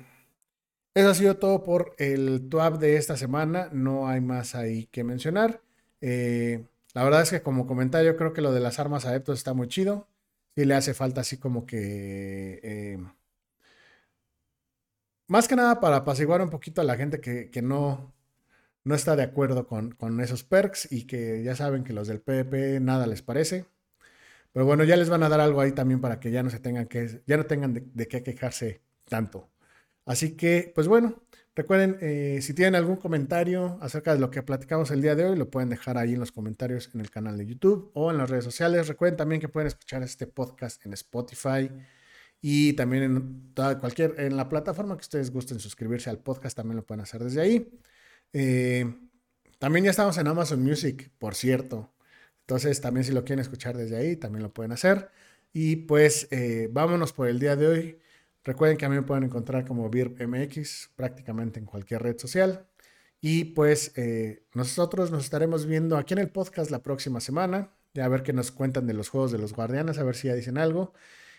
eso 0.95 1.09
ha 1.09 1.15
sido 1.15 1.37
todo 1.37 1.63
por 1.65 1.95
el 1.99 2.49
TWAP 2.49 2.79
de 2.79 2.97
esta 2.97 3.17
semana. 3.17 3.69
No 3.73 4.09
hay 4.09 4.21
más 4.21 4.55
ahí 4.55 4.87
que 4.87 5.05
mencionar. 5.05 5.61
Eh, 6.01 6.65
la 6.95 7.05
verdad 7.05 7.23
es 7.23 7.31
que 7.31 7.43
como 7.43 7.67
comentario 7.67 8.17
creo 8.17 8.33
que 8.33 8.41
lo 8.41 8.53
de 8.53 8.61
las 8.61 8.79
armas 8.79 9.05
adeptos 9.05 9.39
está 9.39 9.55
muy 9.55 9.69
chido. 9.69 10.09
Sí 10.57 10.65
le 10.65 10.75
hace 10.75 10.95
falta 10.95 11.21
así 11.23 11.39
como 11.39 11.67
que... 11.67 12.61
Eh, 12.63 12.99
más 15.27 15.49
que 15.49 15.57
nada 15.57 15.81
para 15.81 15.97
apaciguar 15.97 16.43
un 16.43 16.51
poquito 16.51 16.81
a 16.81 16.85
la 16.85 16.97
gente 16.97 17.21
que, 17.21 17.51
que 17.51 17.63
no, 17.63 18.15
no 18.85 18.95
está 18.95 19.17
de 19.17 19.23
acuerdo 19.23 19.67
con, 19.67 20.21
esos 20.21 20.45
perks 20.45 20.93
y 20.93 21.07
que 21.07 21.43
ya 21.43 21.57
saben 21.57 21.85
que 21.85 21.93
los 21.95 22.09
del 22.09 22.21
PvP 22.21 22.81
nada 22.81 23.07
les 23.07 23.23
parece. 23.23 23.67
Pero 24.53 24.67
bueno, 24.67 24.85
ya 24.85 24.97
les 24.97 25.11
van 25.11 25.23
a 25.25 25.29
dar 25.29 25.41
algo 25.41 25.61
ahí 25.61 25.73
también 25.73 26.01
para 26.01 26.21
que 26.21 26.31
ya 26.31 26.43
no 26.43 26.51
se 26.51 26.61
tengan 26.61 26.87
que, 26.87 27.23
ya 27.27 27.37
no 27.37 27.47
tengan 27.47 27.75
de, 27.75 28.09
qué 28.09 28.23
quejarse 28.23 28.83
tanto. 29.09 29.51
Así 30.07 30.37
que, 30.37 30.73
pues 30.75 30.89
bueno, 30.89 31.25
recuerden, 31.55 31.99
eh, 32.01 32.41
si 32.43 32.55
tienen 32.55 32.75
algún 32.75 32.97
comentario 32.97 33.79
acerca 33.81 34.15
de 34.15 34.21
lo 34.21 34.31
que 34.31 34.43
platicamos 34.43 34.91
el 34.91 35.03
día 35.03 35.15
de 35.15 35.25
hoy, 35.25 35.37
lo 35.37 35.51
pueden 35.51 35.69
dejar 35.71 35.99
ahí 35.99 36.15
en 36.15 36.21
los 36.21 36.33
comentarios 36.33 36.91
en 36.95 37.01
el 37.01 37.11
canal 37.11 37.37
de 37.39 37.47
YouTube 37.47 37.91
o 37.95 38.11
en 38.11 38.19
las 38.19 38.31
redes 38.31 38.45
sociales. 38.45 38.89
Recuerden 38.89 39.17
también 39.17 39.41
que 39.41 39.49
pueden 39.49 39.67
escuchar 39.69 40.03
este 40.03 40.27
podcast 40.27 40.85
en 40.87 40.93
Spotify 40.93 41.71
y 42.41 42.75
también 42.75 43.03
en 43.05 43.53
cualquier, 43.81 44.21
en 44.21 44.37
la 44.37 44.49
plataforma 44.49 44.97
que 44.97 45.03
ustedes 45.03 45.31
gusten 45.31 45.61
suscribirse 45.61 46.11
al 46.11 46.19
podcast, 46.19 46.57
también 46.57 46.77
lo 46.77 46.85
pueden 46.85 47.03
hacer 47.03 47.25
desde 47.25 47.41
ahí. 47.41 47.81
Eh, 48.33 48.85
también 49.59 49.85
ya 49.87 49.91
estamos 49.93 50.19
en 50.19 50.27
Amazon 50.27 50.63
Music, 50.63 51.11
por 51.19 51.35
cierto. 51.35 51.95
Entonces, 52.41 52.81
también 52.83 53.05
si 53.05 53.13
lo 53.13 53.25
quieren 53.25 53.41
escuchar 53.41 53.77
desde 53.77 53.97
ahí, 53.97 54.17
también 54.17 54.43
lo 54.43 54.53
pueden 54.53 54.73
hacer. 54.73 55.11
Y 55.55 55.77
pues, 55.77 56.29
eh, 56.31 56.69
vámonos 56.71 57.15
por 57.15 57.29
el 57.29 57.39
día 57.39 57.57
de 57.57 57.67
hoy. 57.67 57.99
Recuerden 58.45 58.77
que 58.77 58.85
a 58.85 58.89
mí 58.89 58.97
me 58.97 59.03
pueden 59.03 59.25
encontrar 59.25 59.67
como 59.67 59.89
MX 59.89 60.91
prácticamente 60.97 61.59
en 61.59 61.67
cualquier 61.67 62.03
red 62.03 62.19
social. 62.19 62.67
Y 63.21 63.45
pues 63.45 63.93
eh, 63.97 64.45
nosotros 64.53 65.11
nos 65.11 65.25
estaremos 65.25 65.65
viendo 65.67 65.97
aquí 65.97 66.13
en 66.13 66.21
el 66.21 66.31
podcast 66.31 66.71
la 66.71 66.83
próxima 66.83 67.21
semana. 67.21 67.71
a 67.99 68.09
ver 68.09 68.23
qué 68.23 68.33
nos 68.35 68.51
cuentan 68.51 68.87
de 68.87 68.95
los 68.95 69.09
juegos 69.09 69.33
de 69.33 69.39
los 69.39 69.55
guardianes, 69.55 69.99
a 69.99 70.05
ver 70.05 70.15
si 70.15 70.29
ya 70.29 70.35
dicen 70.35 70.59
algo. 70.59 70.93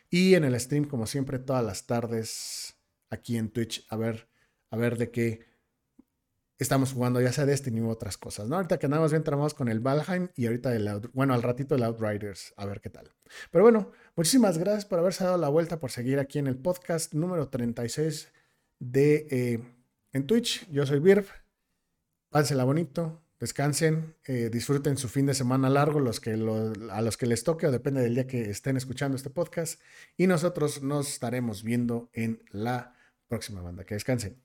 Y 0.10 0.36
en 0.36 0.46
el 0.46 0.60
stream, 0.60 0.86
como 0.86 1.06
siempre, 1.06 1.40
todas 1.40 1.64
las 1.64 1.86
tardes 1.86 2.76
aquí 3.10 3.38
en 3.38 3.50
Twitch, 3.50 3.86
a 3.90 3.98
ver, 3.98 4.28
a 4.72 4.78
ver 4.78 4.98
de 4.98 5.12
qué 5.12 5.46
estamos 6.58 6.94
jugando 6.94 7.22
ya 7.22 7.32
sea 7.32 7.46
Destiny 7.46 7.82
u 7.82 7.90
otras 7.90 8.18
cosas, 8.18 8.48
¿no? 8.48 8.56
Ahorita 8.56 8.78
que 8.78 8.86
andamos 8.86 9.12
bien 9.12 9.24
tramados 9.24 9.54
con 9.54 9.68
el 9.68 9.80
Valheim 9.80 10.30
y 10.36 10.46
ahorita 10.46 10.74
el, 10.76 11.10
bueno, 11.14 11.34
al 11.34 11.44
ratito 11.44 11.76
el 11.76 11.84
Outriders, 11.84 12.54
a 12.58 12.66
ver 12.66 12.82
qué 12.82 12.90
tal. 12.90 13.12
Pero 13.52 13.64
bueno, 13.64 13.92
muchísimas 14.16 14.58
gracias 14.58 14.86
por 14.86 15.00
haberse 15.00 15.24
dado 15.24 15.38
la 15.38 15.50
vuelta, 15.50 15.80
por 15.80 15.92
seguir 15.92 16.20
aquí 16.20 16.40
en 16.40 16.48
el 16.48 16.58
podcast 16.58 17.14
número 17.14 17.50
36 17.50 18.32
de 18.80 19.28
eh, 19.30 19.60
en 20.14 20.28
Twitch. 20.28 20.70
Yo 20.72 20.86
soy 20.86 21.00
Birf, 21.00 21.32
pásela 22.30 22.64
bonito, 22.64 23.22
descansen, 23.40 24.16
eh, 24.26 24.50
disfruten 24.52 24.98
su 24.98 25.10
fin 25.10 25.26
de 25.26 25.34
semana 25.34 25.70
largo, 25.70 26.00
los 26.00 26.20
que 26.20 26.32
a 26.32 27.02
los 27.02 27.18
que 27.18 27.26
les 27.26 27.44
toque 27.44 27.68
o 27.68 27.72
depende 27.72 28.02
del 28.02 28.16
día 28.16 28.28
que 28.28 28.50
estén 28.50 28.78
escuchando 28.78 29.18
este 29.18 29.30
podcast. 29.30 29.82
Y 30.16 30.28
nosotros 30.28 30.82
nos 30.82 31.10
estaremos 31.10 31.64
viendo 31.64 32.10
en 32.14 32.42
la 32.52 32.96
próxima 33.28 33.62
banda. 33.62 33.84
Que 33.84 33.96
descansen. 33.96 34.45